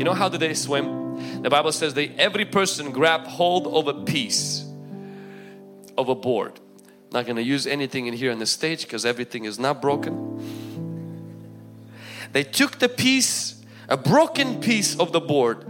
You 0.00 0.04
know 0.04 0.14
how 0.14 0.30
do 0.30 0.38
they 0.38 0.54
swim? 0.54 1.42
The 1.42 1.50
Bible 1.50 1.72
says 1.72 1.92
that 1.92 2.18
every 2.18 2.46
person 2.46 2.90
grab 2.90 3.26
hold 3.26 3.66
of 3.66 3.86
a 3.86 4.02
piece 4.02 4.64
of 5.98 6.08
a 6.08 6.14
board. 6.14 6.58
Not 7.12 7.26
going 7.26 7.36
to 7.36 7.42
use 7.42 7.66
anything 7.66 8.06
in 8.06 8.14
here 8.14 8.32
on 8.32 8.38
the 8.38 8.46
stage 8.46 8.84
because 8.84 9.04
everything 9.04 9.44
is 9.44 9.58
not 9.58 9.82
broken. 9.82 10.40
They 12.32 12.44
took 12.44 12.78
the 12.78 12.88
piece, 12.88 13.62
a 13.90 13.98
broken 13.98 14.62
piece 14.62 14.98
of 14.98 15.12
the 15.12 15.20
board, 15.20 15.66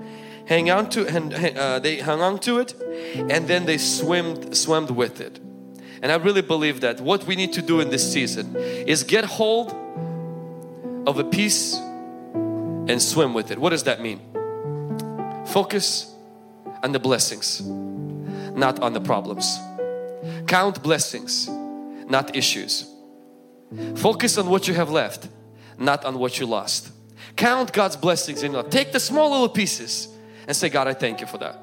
hang 0.46 0.70
on 0.70 0.90
to 0.90 1.08
and 1.08 1.34
uh, 1.34 1.80
they 1.80 1.98
hung 1.98 2.20
on 2.20 2.38
to 2.38 2.60
it, 2.60 2.80
and 2.80 3.48
then 3.48 3.66
they 3.66 3.78
swam 3.78 4.54
swam 4.54 4.86
with 4.94 5.20
it. 5.20 5.40
And 6.02 6.12
I 6.12 6.14
really 6.14 6.42
believe 6.42 6.82
that 6.82 7.00
what 7.00 7.24
we 7.24 7.34
need 7.34 7.52
to 7.54 7.62
do 7.62 7.80
in 7.80 7.90
this 7.90 8.12
season 8.12 8.54
is 8.54 9.02
get 9.02 9.24
hold 9.24 9.74
of 11.08 11.18
a 11.18 11.24
piece 11.24 11.80
and 12.88 13.00
swim 13.00 13.34
with 13.34 13.50
it. 13.50 13.58
What 13.58 13.70
does 13.70 13.84
that 13.84 14.00
mean? 14.00 14.20
Focus 15.46 16.14
on 16.82 16.92
the 16.92 16.98
blessings, 16.98 17.60
not 17.60 18.80
on 18.80 18.92
the 18.92 19.00
problems. 19.00 19.58
Count 20.46 20.82
blessings, 20.82 21.48
not 22.08 22.36
issues. 22.36 22.90
Focus 23.96 24.38
on 24.38 24.48
what 24.48 24.68
you 24.68 24.74
have 24.74 24.90
left, 24.90 25.28
not 25.78 26.04
on 26.04 26.18
what 26.18 26.38
you 26.38 26.46
lost. 26.46 26.90
Count 27.36 27.72
God's 27.72 27.96
blessings 27.96 28.42
in 28.42 28.52
your 28.52 28.62
life. 28.62 28.70
Take 28.70 28.92
the 28.92 29.00
small 29.00 29.30
little 29.30 29.48
pieces 29.48 30.08
and 30.46 30.56
say, 30.56 30.68
God, 30.68 30.88
I 30.88 30.94
thank 30.94 31.20
you 31.20 31.26
for 31.26 31.38
that. 31.38 31.56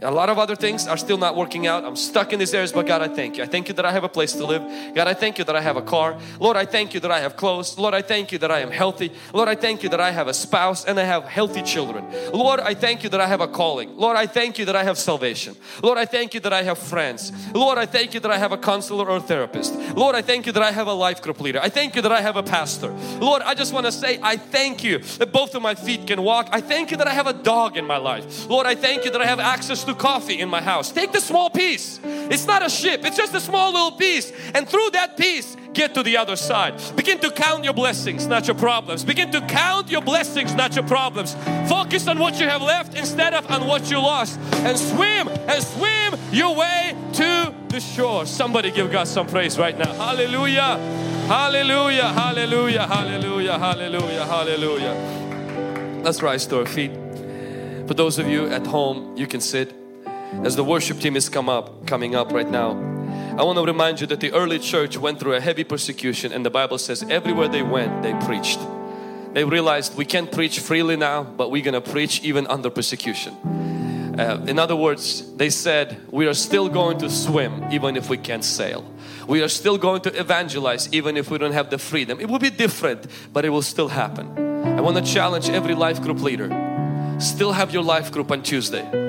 A 0.00 0.12
lot 0.12 0.30
of 0.30 0.38
other 0.38 0.54
things 0.54 0.86
are 0.86 0.96
still 0.96 1.18
not 1.18 1.34
working 1.34 1.66
out. 1.66 1.84
I'm 1.84 1.96
stuck 1.96 2.32
in 2.32 2.38
these 2.38 2.54
areas, 2.54 2.70
but 2.70 2.86
God, 2.86 3.02
I 3.02 3.08
thank 3.08 3.36
you. 3.36 3.42
I 3.42 3.46
thank 3.46 3.66
you 3.66 3.74
that 3.74 3.84
I 3.84 3.90
have 3.90 4.04
a 4.04 4.08
place 4.08 4.32
to 4.34 4.46
live. 4.46 4.62
God, 4.94 5.08
I 5.08 5.14
thank 5.14 5.38
you 5.38 5.44
that 5.44 5.56
I 5.56 5.60
have 5.60 5.76
a 5.76 5.82
car. 5.82 6.16
Lord, 6.38 6.56
I 6.56 6.66
thank 6.66 6.94
you 6.94 7.00
that 7.00 7.10
I 7.10 7.18
have 7.18 7.36
clothes. 7.36 7.76
Lord, 7.76 7.94
I 7.94 8.02
thank 8.02 8.30
you 8.30 8.38
that 8.38 8.50
I 8.50 8.60
am 8.60 8.70
healthy. 8.70 9.10
Lord, 9.32 9.48
I 9.48 9.56
thank 9.56 9.82
you 9.82 9.88
that 9.88 10.00
I 10.00 10.12
have 10.12 10.28
a 10.28 10.34
spouse 10.34 10.84
and 10.84 11.00
I 11.00 11.02
have 11.02 11.24
healthy 11.24 11.62
children. 11.62 12.06
Lord, 12.32 12.60
I 12.60 12.74
thank 12.74 13.02
you 13.02 13.08
that 13.08 13.20
I 13.20 13.26
have 13.26 13.40
a 13.40 13.48
calling. 13.48 13.96
Lord, 13.96 14.16
I 14.16 14.28
thank 14.28 14.56
you 14.56 14.64
that 14.66 14.76
I 14.76 14.84
have 14.84 14.98
salvation. 14.98 15.56
Lord, 15.82 15.98
I 15.98 16.04
thank 16.04 16.32
you 16.32 16.38
that 16.40 16.52
I 16.52 16.62
have 16.62 16.78
friends. 16.78 17.32
Lord, 17.52 17.76
I 17.76 17.86
thank 17.86 18.14
you 18.14 18.20
that 18.20 18.30
I 18.30 18.38
have 18.38 18.52
a 18.52 18.58
counselor 18.58 19.08
or 19.08 19.18
therapist. 19.18 19.74
Lord, 19.96 20.14
I 20.14 20.22
thank 20.22 20.46
you 20.46 20.52
that 20.52 20.62
I 20.62 20.70
have 20.70 20.86
a 20.86 20.92
life 20.92 21.20
group 21.22 21.40
leader. 21.40 21.58
I 21.60 21.70
thank 21.70 21.96
you 21.96 22.02
that 22.02 22.12
I 22.12 22.20
have 22.20 22.36
a 22.36 22.42
pastor. 22.44 22.92
Lord, 23.18 23.42
I 23.42 23.54
just 23.54 23.72
want 23.72 23.86
to 23.86 23.92
say, 23.92 24.20
I 24.22 24.36
thank 24.36 24.84
you 24.84 24.98
that 25.18 25.32
both 25.32 25.56
of 25.56 25.62
my 25.62 25.74
feet 25.74 26.06
can 26.06 26.22
walk. 26.22 26.48
I 26.52 26.60
thank 26.60 26.92
you 26.92 26.96
that 26.98 27.08
I 27.08 27.14
have 27.14 27.26
a 27.26 27.32
dog 27.32 27.76
in 27.76 27.84
my 27.84 27.96
life. 27.96 28.48
Lord, 28.48 28.64
I 28.64 28.76
thank 28.76 29.04
you 29.04 29.10
that 29.10 29.20
I 29.20 29.26
have 29.26 29.40
access 29.40 29.87
coffee 29.94 30.38
in 30.40 30.48
my 30.48 30.60
house. 30.60 30.90
Take 30.92 31.12
the 31.12 31.20
small 31.20 31.50
piece. 31.50 32.00
It's 32.04 32.46
not 32.46 32.64
a 32.64 32.70
ship, 32.70 33.04
it's 33.04 33.16
just 33.16 33.34
a 33.34 33.40
small 33.40 33.72
little 33.72 33.92
piece. 33.92 34.32
And 34.54 34.68
through 34.68 34.90
that 34.92 35.16
piece, 35.16 35.56
get 35.72 35.94
to 35.94 36.02
the 36.02 36.16
other 36.16 36.36
side. 36.36 36.80
Begin 36.96 37.18
to 37.20 37.30
count 37.30 37.64
your 37.64 37.72
blessings, 37.72 38.26
not 38.26 38.46
your 38.46 38.56
problems. 38.56 39.04
Begin 39.04 39.30
to 39.30 39.40
count 39.42 39.90
your 39.90 40.02
blessings, 40.02 40.54
not 40.54 40.74
your 40.74 40.86
problems. 40.86 41.34
Focus 41.68 42.08
on 42.08 42.18
what 42.18 42.40
you 42.40 42.46
have 42.46 42.62
left 42.62 42.94
instead 42.94 43.34
of 43.34 43.50
on 43.50 43.66
what 43.66 43.90
you 43.90 43.98
lost. 43.98 44.38
And 44.66 44.78
swim 44.78 45.28
and 45.28 45.62
swim 45.62 46.14
your 46.32 46.54
way 46.56 46.96
to 47.14 47.54
the 47.68 47.80
shore. 47.80 48.26
Somebody 48.26 48.70
give 48.70 48.90
God 48.90 49.06
some 49.06 49.26
praise 49.26 49.58
right 49.58 49.76
now. 49.78 49.92
Hallelujah. 49.94 50.78
Hallelujah. 51.28 52.08
Hallelujah. 52.12 52.86
Hallelujah. 52.86 53.58
Hallelujah. 53.58 54.24
Hallelujah. 54.26 56.02
Let's 56.02 56.22
rise 56.22 56.46
to 56.46 56.60
our 56.60 56.66
feet. 56.66 56.92
For 57.86 57.94
those 57.94 58.18
of 58.18 58.26
you 58.26 58.48
at 58.48 58.66
home, 58.66 59.16
you 59.16 59.26
can 59.26 59.40
sit 59.40 59.74
as 60.44 60.56
the 60.56 60.64
worship 60.64 60.98
team 61.00 61.16
is 61.16 61.28
come 61.28 61.48
up 61.48 61.86
coming 61.86 62.14
up 62.14 62.32
right 62.32 62.48
now. 62.48 62.70
I 63.38 63.42
want 63.44 63.56
to 63.58 63.64
remind 63.64 64.00
you 64.00 64.06
that 64.08 64.20
the 64.20 64.32
early 64.32 64.58
church 64.58 64.98
went 64.98 65.20
through 65.20 65.34
a 65.34 65.40
heavy 65.40 65.64
persecution 65.64 66.32
and 66.32 66.44
the 66.44 66.50
Bible 66.50 66.78
says 66.78 67.04
everywhere 67.08 67.48
they 67.48 67.62
went 67.62 68.02
they 68.02 68.12
preached. 68.26 68.58
They 69.32 69.44
realized 69.44 69.96
we 69.96 70.04
can't 70.04 70.30
preach 70.30 70.60
freely 70.60 70.96
now 70.96 71.22
but 71.22 71.50
we're 71.50 71.62
gonna 71.62 71.80
preach 71.80 72.22
even 72.22 72.46
under 72.48 72.70
persecution. 72.70 73.34
Uh, 74.18 74.44
in 74.48 74.58
other 74.58 74.76
words 74.76 75.32
they 75.36 75.50
said 75.50 76.00
we 76.10 76.26
are 76.26 76.34
still 76.34 76.68
going 76.68 76.98
to 76.98 77.08
swim 77.08 77.64
even 77.70 77.96
if 77.96 78.10
we 78.10 78.16
can't 78.16 78.44
sail. 78.44 78.84
We 79.26 79.42
are 79.42 79.48
still 79.48 79.78
going 79.78 80.00
to 80.02 80.20
evangelize 80.20 80.88
even 80.92 81.16
if 81.16 81.30
we 81.30 81.38
don't 81.38 81.52
have 81.52 81.70
the 81.70 81.78
freedom. 81.78 82.20
It 82.20 82.28
will 82.28 82.38
be 82.38 82.50
different 82.50 83.06
but 83.32 83.44
it 83.44 83.50
will 83.50 83.62
still 83.62 83.88
happen. 83.88 84.26
I 84.78 84.80
want 84.80 84.96
to 84.96 85.02
challenge 85.02 85.48
every 85.48 85.74
life 85.74 86.02
group 86.02 86.20
leader. 86.20 86.48
Still 87.18 87.52
have 87.52 87.72
your 87.72 87.82
life 87.82 88.12
group 88.12 88.30
on 88.30 88.42
Tuesday 88.42 89.07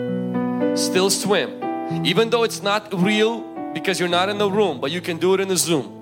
still 0.80 1.10
swim. 1.10 2.06
Even 2.06 2.30
though 2.30 2.44
it's 2.44 2.64
not 2.64 2.94
real 2.94 3.42
because 3.74 4.00
you're 4.00 4.10
not 4.10 4.30
in 4.30 4.38
the 4.38 4.50
room 4.50 4.80
but 4.80 4.92
you 4.92 5.02
can 5.02 5.18
do 5.18 5.34
it 5.34 5.40
in 5.40 5.48
the 5.48 5.58
zoom. 5.58 6.00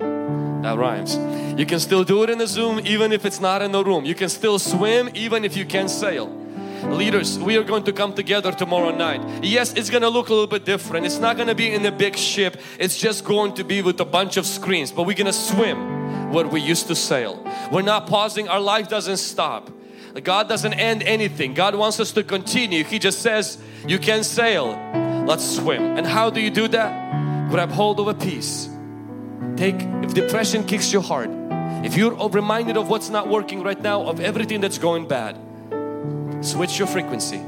That 0.61 0.77
rhymes. 0.77 1.17
You 1.59 1.65
can 1.65 1.79
still 1.79 2.03
do 2.03 2.23
it 2.23 2.29
in 2.29 2.37
the 2.37 2.47
zoom 2.47 2.79
even 2.85 3.11
if 3.11 3.25
it's 3.25 3.39
not 3.39 3.61
in 3.61 3.71
the 3.71 3.83
room. 3.83 4.05
You 4.05 4.15
can 4.15 4.29
still 4.29 4.59
swim 4.59 5.09
even 5.13 5.43
if 5.43 5.57
you 5.57 5.65
can't 5.65 5.89
sail. 5.89 6.27
Leaders 6.83 7.39
we 7.39 7.57
are 7.57 7.63
going 7.63 7.83
to 7.83 7.93
come 7.93 8.13
together 8.13 8.51
tomorrow 8.51 8.95
night. 8.95 9.21
Yes 9.43 9.73
it's 9.73 9.89
gonna 9.89 10.09
look 10.09 10.29
a 10.29 10.33
little 10.33 10.47
bit 10.47 10.65
different. 10.65 11.05
It's 11.05 11.19
not 11.19 11.37
gonna 11.37 11.55
be 11.55 11.73
in 11.73 11.85
a 11.85 11.91
big 11.91 12.15
ship. 12.15 12.57
It's 12.79 12.97
just 12.97 13.23
going 13.25 13.55
to 13.55 13.63
be 13.63 13.81
with 13.81 13.99
a 13.99 14.05
bunch 14.05 14.37
of 14.37 14.45
screens. 14.45 14.91
But 14.91 15.03
we're 15.03 15.17
gonna 15.17 15.33
swim 15.33 16.31
what 16.31 16.51
we 16.51 16.61
used 16.61 16.87
to 16.87 16.95
sail. 16.95 17.43
We're 17.71 17.81
not 17.81 18.07
pausing. 18.07 18.47
Our 18.47 18.59
life 18.59 18.87
doesn't 18.89 19.17
stop 19.17 19.69
God 20.23 20.49
doesn't 20.49 20.73
end 20.73 21.03
anything. 21.03 21.53
God 21.53 21.75
wants 21.75 21.99
us 21.99 22.12
to 22.13 22.23
continue. 22.23 22.84
He 22.84 22.99
just 22.99 23.21
says, 23.21 23.58
you 23.88 23.99
can 23.99 24.23
sail, 24.23 24.77
let's 25.27 25.43
swim. 25.58 25.97
And 25.97 26.06
how 26.06 26.30
do 26.30 26.41
you 26.41 26.49
do 26.49 26.67
that? 26.69 27.49
Grab 27.49 27.69
hold 27.69 27.99
of 27.99 28.08
a 28.08 28.13
piece. 28.13 28.69
Take, 29.56 29.75
if 30.03 30.13
depression 30.13 30.63
kicks 30.63 30.91
your 30.91 31.01
heart, 31.01 31.30
if 31.86 31.95
you're 31.95 32.13
reminded 32.30 32.77
of 32.77 32.89
what's 32.89 33.10
not 33.10 33.27
working 33.27 33.63
right 33.63 33.80
now, 33.80 34.03
of 34.03 34.19
everything 34.19 34.62
that's 34.62 34.77
going 34.77 35.08
bad, 35.08 35.38
switch 36.41 36.80
your 36.80 36.88
frequency. 36.88 37.41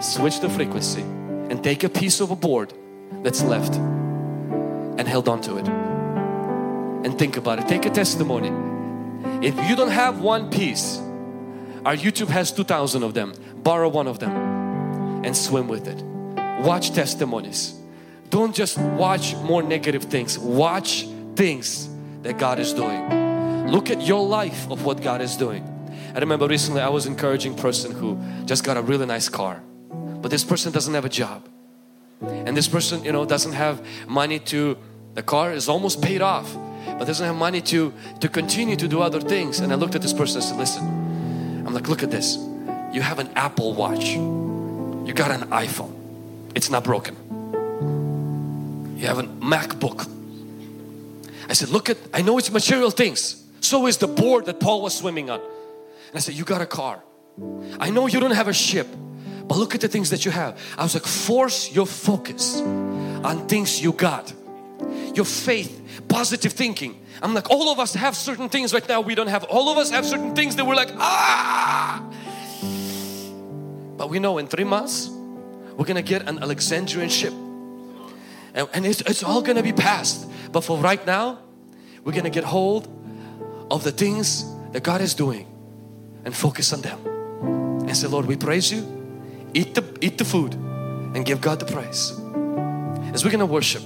Switch 0.00 0.40
the 0.40 0.48
frequency 0.48 1.02
and 1.02 1.62
take 1.64 1.82
a 1.82 1.88
piece 1.88 2.20
of 2.20 2.30
a 2.30 2.36
board 2.36 2.72
that's 3.22 3.42
left 3.42 3.74
and 3.74 5.08
held 5.08 5.28
on 5.28 5.40
to 5.40 5.56
it. 5.56 5.68
And 5.68 7.18
think 7.18 7.36
about 7.36 7.58
it. 7.58 7.68
Take 7.68 7.86
a 7.86 7.90
testimony. 7.90 8.52
If 9.46 9.56
you 9.68 9.76
don't 9.76 9.90
have 9.90 10.20
one 10.20 10.50
piece, 10.50 11.00
our 11.88 11.96
YouTube 11.96 12.28
has 12.28 12.52
2,000 12.52 13.02
of 13.02 13.14
them. 13.14 13.32
Borrow 13.62 13.88
one 13.88 14.08
of 14.08 14.18
them 14.18 15.24
and 15.24 15.34
swim 15.34 15.68
with 15.68 15.88
it. 15.88 16.02
Watch 16.62 16.90
testimonies. 16.90 17.80
Don't 18.28 18.54
just 18.54 18.76
watch 18.76 19.34
more 19.36 19.62
negative 19.62 20.02
things. 20.02 20.38
Watch 20.38 21.06
things 21.34 21.88
that 22.24 22.36
God 22.36 22.58
is 22.58 22.74
doing. 22.74 23.70
Look 23.70 23.88
at 23.88 24.02
your 24.02 24.26
life 24.26 24.70
of 24.70 24.84
what 24.84 25.00
God 25.00 25.22
is 25.22 25.34
doing. 25.34 25.64
I 26.14 26.18
remember 26.18 26.46
recently 26.46 26.82
I 26.82 26.90
was 26.90 27.06
encouraging 27.06 27.54
person 27.54 27.92
who 27.92 28.20
just 28.44 28.64
got 28.64 28.76
a 28.76 28.82
really 28.82 29.06
nice 29.06 29.30
car. 29.30 29.62
But 29.88 30.30
this 30.30 30.44
person 30.44 30.70
doesn't 30.70 30.92
have 30.92 31.06
a 31.06 31.08
job. 31.08 31.48
And 32.20 32.54
this 32.54 32.68
person, 32.68 33.02
you 33.02 33.12
know, 33.12 33.24
doesn't 33.24 33.54
have 33.54 33.80
money 34.06 34.40
to, 34.40 34.76
the 35.14 35.22
car 35.22 35.54
is 35.54 35.70
almost 35.70 36.02
paid 36.02 36.20
off, 36.20 36.54
but 36.84 37.06
doesn't 37.06 37.24
have 37.24 37.36
money 37.36 37.62
to, 37.62 37.94
to 38.20 38.28
continue 38.28 38.76
to 38.76 38.88
do 38.88 39.00
other 39.00 39.22
things. 39.22 39.60
And 39.60 39.72
I 39.72 39.76
looked 39.76 39.94
at 39.94 40.02
this 40.02 40.12
person 40.12 40.42
and 40.42 40.44
said, 40.44 40.58
listen, 40.58 40.97
I'm 41.68 41.74
like, 41.74 41.86
look 41.86 42.02
at 42.02 42.10
this. 42.10 42.36
You 42.94 43.02
have 43.02 43.18
an 43.18 43.28
Apple 43.36 43.74
Watch. 43.74 44.14
You 44.14 45.12
got 45.14 45.30
an 45.30 45.50
iPhone. 45.50 45.92
It's 46.54 46.70
not 46.70 46.82
broken. 46.82 47.14
You 48.96 49.06
have 49.06 49.18
a 49.18 49.24
MacBook. 49.24 50.08
I 51.46 51.52
said, 51.52 51.68
look 51.68 51.90
at, 51.90 51.98
I 52.14 52.22
know 52.22 52.38
it's 52.38 52.50
material 52.50 52.90
things. 52.90 53.44
So 53.60 53.86
is 53.86 53.98
the 53.98 54.08
board 54.08 54.46
that 54.46 54.60
Paul 54.60 54.80
was 54.80 54.96
swimming 54.96 55.28
on. 55.28 55.40
And 55.40 56.16
I 56.16 56.20
said, 56.20 56.36
you 56.36 56.44
got 56.44 56.62
a 56.62 56.66
car. 56.66 57.02
I 57.78 57.90
know 57.90 58.06
you 58.06 58.18
don't 58.18 58.30
have 58.30 58.48
a 58.48 58.54
ship, 58.54 58.86
But 59.48 59.56
look 59.56 59.74
at 59.74 59.80
the 59.80 59.88
things 59.88 60.10
that 60.10 60.24
you 60.26 60.30
have. 60.30 60.60
I 60.76 60.82
was 60.82 60.94
like, 60.94 61.04
force 61.04 61.72
your 61.72 61.86
focus 61.86 62.60
on 62.60 63.46
things 63.48 63.80
you 63.82 63.92
got. 63.92 64.32
Your 65.14 65.24
faith, 65.24 66.02
positive 66.08 66.52
thinking. 66.52 67.04
I'm 67.22 67.34
like, 67.34 67.50
all 67.50 67.70
of 67.70 67.78
us 67.78 67.94
have 67.94 68.16
certain 68.16 68.48
things 68.48 68.72
right 68.72 68.88
now 68.88 69.00
we 69.00 69.14
don't 69.14 69.28
have. 69.28 69.44
All 69.44 69.68
of 69.68 69.78
us 69.78 69.90
have 69.90 70.06
certain 70.06 70.34
things 70.34 70.56
that 70.56 70.66
we're 70.66 70.74
like, 70.74 70.90
ah. 70.96 72.04
But 73.96 74.10
we 74.10 74.18
know 74.20 74.38
in 74.38 74.46
three 74.46 74.64
months, 74.64 75.08
we're 75.76 75.84
gonna 75.84 76.02
get 76.02 76.28
an 76.28 76.38
Alexandrian 76.38 77.08
ship. 77.08 77.32
And, 78.54 78.68
and 78.72 78.86
it's, 78.86 79.00
it's 79.02 79.22
all 79.22 79.42
gonna 79.42 79.62
be 79.62 79.72
past. 79.72 80.28
But 80.52 80.62
for 80.62 80.78
right 80.78 81.04
now, 81.06 81.40
we're 82.04 82.12
gonna 82.12 82.30
get 82.30 82.44
hold 82.44 82.88
of 83.70 83.84
the 83.84 83.92
things 83.92 84.44
that 84.72 84.82
God 84.82 85.00
is 85.00 85.14
doing 85.14 85.46
and 86.24 86.34
focus 86.34 86.72
on 86.72 86.80
them. 86.80 86.98
And 87.88 87.96
say, 87.96 88.06
Lord, 88.06 88.26
we 88.26 88.36
praise 88.36 88.70
you. 88.70 88.86
Eat 89.54 89.74
the, 89.74 89.84
eat 90.00 90.18
the 90.18 90.24
food 90.24 90.54
and 90.54 91.24
give 91.24 91.40
God 91.40 91.58
the 91.58 91.66
praise. 91.66 92.12
As 93.14 93.24
we're 93.24 93.30
gonna 93.30 93.46
worship, 93.46 93.82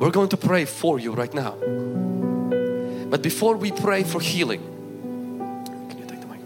we're 0.00 0.10
going 0.10 0.28
to 0.30 0.36
pray 0.36 0.64
for 0.64 0.98
you 0.98 1.12
right 1.12 1.32
now. 1.32 1.52
But 3.08 3.22
before 3.22 3.56
we 3.56 3.70
pray 3.70 4.02
for 4.02 4.20
healing, 4.20 4.60
can 5.88 5.98
you 5.98 6.06
take 6.06 6.20
the 6.20 6.26
mic? 6.26 6.40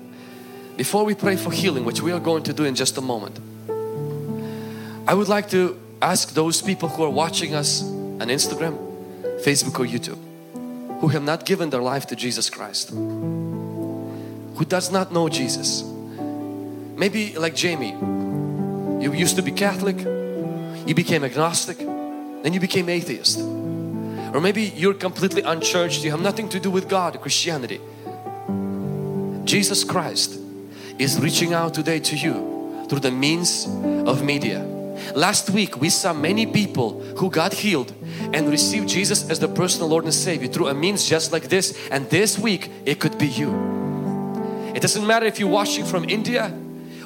Before 0.77 1.05
we 1.05 1.15
pray 1.15 1.37
for 1.37 1.51
healing, 1.51 1.87
which 1.87 2.03
we 2.03 2.13
are 2.13 2.21
going 2.21 2.43
to 2.43 2.53
do 2.53 2.65
in 2.65 2.75
just 2.75 2.99
a 2.99 3.01
moment, 3.01 3.39
I 5.09 5.15
would 5.15 5.29
like 5.29 5.49
to 5.51 5.81
ask 6.03 6.35
those 6.35 6.61
people 6.61 6.91
who 6.91 7.05
are 7.05 7.11
watching 7.11 7.55
us 7.55 7.83
on 7.83 8.29
Instagram, 8.29 8.77
Facebook, 9.43 9.79
or 9.81 9.87
YouTube 9.87 10.19
who 11.05 11.09
have 11.09 11.23
not 11.23 11.45
given 11.45 11.69
their 11.69 11.83
life 11.83 12.07
to 12.07 12.17
Jesus 12.17 12.49
Christ, 12.49 12.89
who 12.89 14.65
does 14.67 14.91
not 14.91 15.13
know 15.13 15.29
Jesus. 15.29 15.83
Maybe 16.97 17.37
like 17.37 17.55
Jamie, 17.55 17.95
you 19.03 19.13
used 19.13 19.37
to 19.37 19.43
be 19.43 19.53
Catholic, 19.53 19.99
you 20.87 20.95
became 20.95 21.23
agnostic, 21.23 21.79
then 22.45 22.53
you 22.53 22.61
became 22.61 22.91
atheist. 22.91 23.39
Or 23.39 24.41
maybe 24.41 24.65
you're 24.77 24.93
completely 24.93 25.41
unchurched, 25.41 26.05
you 26.05 26.11
have 26.11 26.21
nothing 26.21 26.51
to 26.51 26.61
do 26.61 26.71
with 26.71 26.91
God, 26.91 27.19
Christianity. 27.23 27.81
Jesus 29.45 29.83
Christ 29.83 30.39
is 30.99 31.19
reaching 31.19 31.55
out 31.55 31.73
today 31.73 32.01
to 32.01 32.17
you 32.17 32.87
through 32.89 33.01
the 33.01 33.11
means 33.11 33.67
of 34.07 34.23
media. 34.23 34.63
Last 35.15 35.49
week 35.51 35.81
we 35.81 35.89
saw 35.89 36.13
many 36.13 36.45
people 36.45 37.01
who 37.17 37.31
got 37.31 37.55
healed 37.55 37.95
and 38.35 38.51
received 38.51 38.89
Jesus 38.89 39.31
as 39.31 39.39
the 39.39 39.49
personal 39.49 39.89
Lord 39.89 40.05
and 40.05 40.13
Savior 40.13 40.49
through 40.49 40.69
a 40.69 40.75
means 40.75 41.09
just 41.09 41.33
like 41.33 41.49
this 41.49 41.79
and 41.91 42.11
this 42.11 42.39
week 42.39 42.71
it 42.85 43.01
could 43.01 43.17
be 43.17 43.27
you. 43.27 43.55
It 44.75 44.83
doesn't 44.83 45.07
matter 45.07 45.25
if 45.25 45.39
you're 45.39 45.49
watching 45.49 45.87
from 45.87 46.05
India 46.11 46.53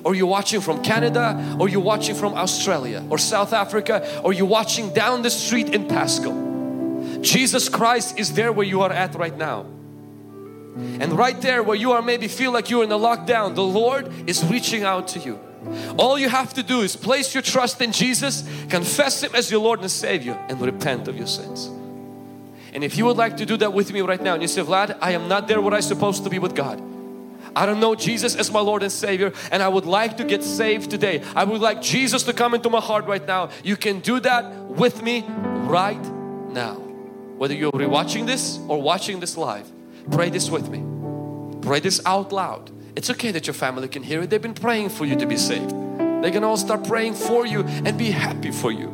or 0.05 0.15
you're 0.15 0.27
watching 0.27 0.61
from 0.61 0.83
Canada 0.83 1.57
or 1.59 1.69
you're 1.69 1.81
watching 1.81 2.15
from 2.15 2.35
Australia 2.35 3.05
or 3.11 3.19
South 3.19 3.53
Africa 3.53 4.21
or 4.25 4.33
you're 4.33 4.47
watching 4.47 4.93
down 4.93 5.23
the 5.23 5.31
street 5.31 5.75
in 5.75 5.89
Pasco. 5.89 7.21
Jesus 7.21 7.69
Christ 7.69 8.19
is 8.19 8.35
there 8.35 8.53
where 8.53 8.67
you 8.67 8.83
are 8.83 8.93
at 8.93 9.15
right 9.15 9.37
now. 9.37 9.67
And 11.01 11.13
right 11.13 11.41
there 11.41 11.63
where 11.63 11.77
you 11.77 11.93
are 11.93 12.03
maybe 12.03 12.29
feel 12.29 12.53
like 12.53 12.71
you're 12.71 12.85
in 12.85 12.93
a 12.93 12.99
lockdown, 12.99 13.55
the 13.55 13.65
Lord 13.65 14.13
is 14.29 14.45
reaching 14.45 14.85
out 14.85 15.09
to 15.09 15.19
you. 15.19 15.41
All 15.99 16.19
you 16.19 16.29
have 16.29 16.55
to 16.55 16.63
do 16.63 16.81
is 16.83 16.95
place 16.95 17.35
your 17.35 17.43
trust 17.43 17.81
in 17.81 17.91
Jesus, 17.91 18.45
confess 18.69 19.23
Him 19.23 19.35
as 19.35 19.51
your 19.51 19.61
Lord 19.61 19.81
and 19.81 19.91
Savior 19.91 20.39
and 20.49 20.61
repent 20.61 21.09
of 21.09 21.17
your 21.17 21.27
sins. 21.27 21.67
And 22.73 22.85
if 22.85 22.97
you 22.97 23.07
would 23.07 23.17
like 23.17 23.37
to 23.39 23.47
do 23.47 23.57
that 23.57 23.73
with 23.73 23.93
me 23.93 24.03
right 24.03 24.23
now 24.23 24.35
and 24.35 24.43
you 24.43 24.49
say, 24.49 24.63
Vlad, 24.63 24.97
I 25.01 25.13
am 25.13 25.27
not 25.27 25.49
there 25.49 25.61
where 25.61 25.75
I'm 25.75 25.83
supposed 25.83 26.23
to 26.25 26.31
be 26.31 26.39
with 26.39 26.55
God. 26.55 26.81
I 27.59 27.67
don't 27.67 27.81
know 27.81 27.97
Jesus 27.97 28.37
as 28.37 28.53
my 28.53 28.61
Lord 28.61 28.85
and 28.85 28.93
Savior 28.93 29.33
and 29.51 29.65
I 29.65 29.67
would 29.67 29.85
like 29.85 30.19
to 30.19 30.25
get 30.25 30.45
saved 30.45 30.93
today. 30.93 31.25
I 31.35 31.43
would 31.43 31.61
like 31.61 31.83
Jesus 31.83 32.23
to 32.23 32.33
come 32.33 32.55
into 32.55 32.71
my 32.71 32.81
heart 32.81 33.07
right 33.07 33.27
now. 33.27 33.51
You 33.65 33.77
can 33.77 33.99
do 33.99 34.21
that 34.21 34.55
with 34.55 35.03
me 35.03 35.25
right 35.67 36.01
now. 36.53 36.75
Whether 37.37 37.55
you're 37.55 37.73
rewatching 37.73 38.27
this 38.27 38.61
or 38.69 38.81
watching 38.81 39.19
this 39.19 39.37
live, 39.37 39.69
pray 40.13 40.31
this 40.31 40.49
with 40.49 40.69
me. 40.69 40.85
Pray 41.61 41.81
this 41.81 42.01
out 42.07 42.31
loud. 42.31 42.71
It's 42.95 43.11
okay 43.11 43.33
that 43.33 43.49
your 43.49 43.55
family 43.55 43.89
can 43.89 44.05
hear 44.05 44.23
it. 44.23 44.31
They've 44.31 44.41
been 44.41 44.55
praying 44.55 44.91
for 44.91 45.05
you 45.05 45.17
to 45.17 45.27
be 45.27 45.37
saved. 45.37 45.75
They 46.23 46.31
can 46.31 46.45
all 46.45 46.57
start 46.57 46.87
praying 46.87 47.15
for 47.15 47.45
you 47.45 47.65
and 47.85 47.99
be 47.99 48.13
happy 48.13 48.53
for 48.53 48.71
you. 48.71 48.89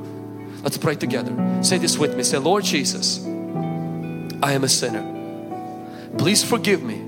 Let's 0.63 0.79
pray 0.79 0.95
together. 0.95 1.35
Say 1.63 1.77
this 1.77 1.99
with 1.99 2.17
me. 2.17 2.23
Say, 2.23 2.39
Lord 2.39 2.65
Jesus, 2.65 3.23
I 4.43 4.53
am 4.53 4.65
a 4.65 4.71
sinner. 4.71 5.05
Please 6.17 6.43
forgive 6.43 6.83
me 6.83 7.04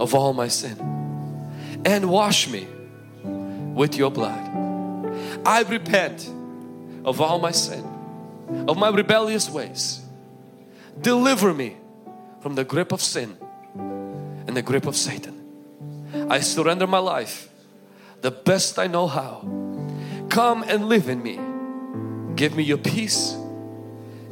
of 0.00 0.14
all 0.14 0.32
my 0.32 0.48
sin 0.48 0.76
and 1.84 2.10
wash 2.10 2.48
me 2.48 2.66
with 3.74 3.96
your 3.96 4.10
blood. 4.10 4.52
I 5.46 5.62
repent 5.62 6.28
of 7.04 7.20
all 7.20 7.38
my 7.38 7.52
sin, 7.52 7.84
of 8.68 8.76
my 8.76 8.88
rebellious 8.88 9.48
ways. 9.48 10.00
Deliver 11.00 11.54
me 11.54 11.76
from 12.40 12.54
the 12.54 12.64
grip 12.64 12.92
of 12.92 13.00
sin 13.00 13.36
and 13.74 14.56
the 14.56 14.62
grip 14.62 14.86
of 14.86 14.96
Satan. 14.96 15.34
I 16.28 16.40
surrender 16.40 16.86
my 16.86 16.98
life 16.98 17.48
the 18.22 18.30
best 18.30 18.78
I 18.78 18.86
know 18.86 19.06
how. 19.06 19.46
Come 20.28 20.64
and 20.64 20.88
live 20.88 21.08
in 21.08 21.22
me. 21.22 21.38
Give 22.34 22.56
me 22.56 22.64
your 22.64 22.78
peace. 22.78 23.36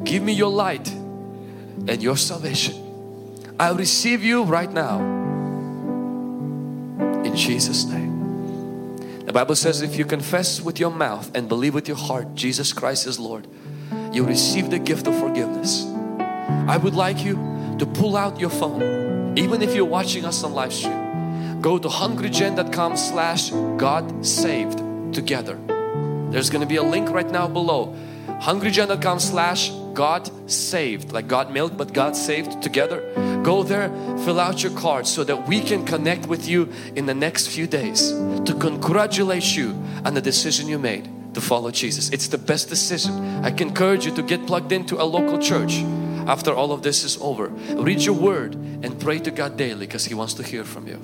Give 0.02 0.22
me 0.22 0.32
your 0.32 0.50
light 0.50 0.90
and 0.90 2.02
your 2.02 2.16
salvation. 2.16 2.74
I 3.58 3.70
receive 3.70 4.24
you 4.24 4.42
right 4.42 4.70
now. 4.70 5.23
In 7.34 7.40
Jesus' 7.40 7.84
name. 7.84 9.26
The 9.26 9.32
Bible 9.32 9.56
says 9.56 9.82
if 9.82 9.96
you 9.96 10.04
confess 10.04 10.60
with 10.60 10.78
your 10.78 10.92
mouth 10.92 11.34
and 11.34 11.48
believe 11.48 11.74
with 11.74 11.88
your 11.88 11.96
heart 11.96 12.36
Jesus 12.36 12.72
Christ 12.72 13.08
is 13.08 13.18
Lord, 13.18 13.48
you 14.12 14.24
receive 14.24 14.70
the 14.70 14.78
gift 14.78 15.08
of 15.08 15.18
forgiveness. 15.18 15.84
I 16.68 16.76
would 16.76 16.94
like 16.94 17.24
you 17.24 17.34
to 17.80 17.86
pull 17.86 18.16
out 18.16 18.38
your 18.38 18.50
phone, 18.50 19.36
even 19.36 19.62
if 19.62 19.74
you're 19.74 19.84
watching 19.84 20.24
us 20.24 20.44
on 20.44 20.52
live 20.54 20.72
stream 20.72 21.60
go 21.60 21.76
to 21.76 21.88
hungrygen.com 21.88 22.96
slash 22.96 23.50
got 23.78 24.24
saved 24.24 24.78
together. 25.12 25.58
There's 26.30 26.50
going 26.50 26.60
to 26.60 26.68
be 26.68 26.76
a 26.76 26.84
link 26.84 27.10
right 27.10 27.28
now 27.28 27.48
below. 27.48 27.96
hungrygen.com 28.28 29.18
slash 29.18 29.70
got 29.92 30.30
saved 30.46 31.10
like 31.10 31.26
Got 31.26 31.52
Milk 31.52 31.76
but 31.76 31.92
got 31.92 32.16
saved 32.16 32.62
together. 32.62 33.00
Go 33.44 33.62
there, 33.62 33.90
fill 34.24 34.40
out 34.40 34.62
your 34.62 34.72
card 34.72 35.06
so 35.06 35.22
that 35.22 35.46
we 35.46 35.60
can 35.60 35.84
connect 35.84 36.26
with 36.26 36.48
you 36.48 36.72
in 36.96 37.04
the 37.04 37.12
next 37.12 37.48
few 37.48 37.66
days 37.66 38.10
to 38.46 38.56
congratulate 38.58 39.54
you 39.54 39.72
on 40.02 40.14
the 40.14 40.22
decision 40.22 40.66
you 40.66 40.78
made 40.78 41.10
to 41.34 41.42
follow 41.42 41.70
Jesus. 41.70 42.08
It's 42.08 42.28
the 42.28 42.38
best 42.38 42.70
decision. 42.70 43.12
I 43.44 43.50
can 43.50 43.68
encourage 43.68 44.06
you 44.06 44.14
to 44.14 44.22
get 44.22 44.46
plugged 44.46 44.72
into 44.72 45.00
a 45.00 45.04
local 45.04 45.38
church 45.38 45.82
after 46.26 46.54
all 46.54 46.72
of 46.72 46.82
this 46.82 47.04
is 47.04 47.18
over. 47.20 47.48
Read 47.76 48.00
your 48.00 48.14
word 48.14 48.54
and 48.54 48.98
pray 48.98 49.18
to 49.18 49.30
God 49.30 49.58
daily 49.58 49.86
because 49.86 50.06
He 50.06 50.14
wants 50.14 50.32
to 50.34 50.42
hear 50.42 50.64
from 50.64 50.88
you. 50.88 50.98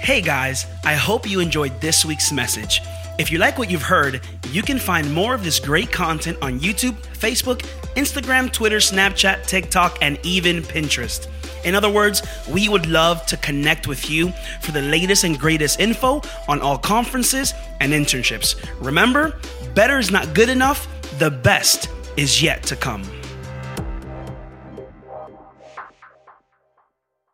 Hey 0.00 0.20
guys, 0.20 0.66
I 0.84 0.94
hope 0.94 1.30
you 1.30 1.38
enjoyed 1.38 1.80
this 1.80 2.04
week's 2.04 2.32
message. 2.32 2.82
If 3.18 3.30
you 3.30 3.38
like 3.38 3.58
what 3.58 3.70
you've 3.70 3.82
heard, 3.82 4.22
you 4.50 4.62
can 4.62 4.80
find 4.80 5.14
more 5.14 5.34
of 5.34 5.44
this 5.44 5.60
great 5.60 5.92
content 5.92 6.36
on 6.42 6.58
YouTube, 6.58 6.96
Facebook, 7.16 7.60
Instagram, 7.94 8.52
Twitter, 8.52 8.78
Snapchat, 8.78 9.46
TikTok, 9.46 9.98
and 10.02 10.18
even 10.24 10.62
Pinterest. 10.62 11.28
In 11.66 11.74
other 11.74 11.90
words, 11.90 12.22
we 12.48 12.68
would 12.68 12.86
love 12.86 13.26
to 13.26 13.36
connect 13.36 13.86
with 13.88 14.08
you 14.08 14.32
for 14.60 14.72
the 14.72 14.80
latest 14.80 15.24
and 15.24 15.38
greatest 15.38 15.80
info 15.80 16.22
on 16.48 16.62
all 16.62 16.78
conferences 16.78 17.52
and 17.80 17.92
internships. 17.92 18.54
Remember, 18.80 19.38
better 19.74 19.98
is 19.98 20.10
not 20.10 20.32
good 20.32 20.48
enough, 20.48 20.88
the 21.18 21.30
best 21.30 21.88
is 22.16 22.40
yet 22.40 22.62
to 22.62 22.76
come. 22.76 23.02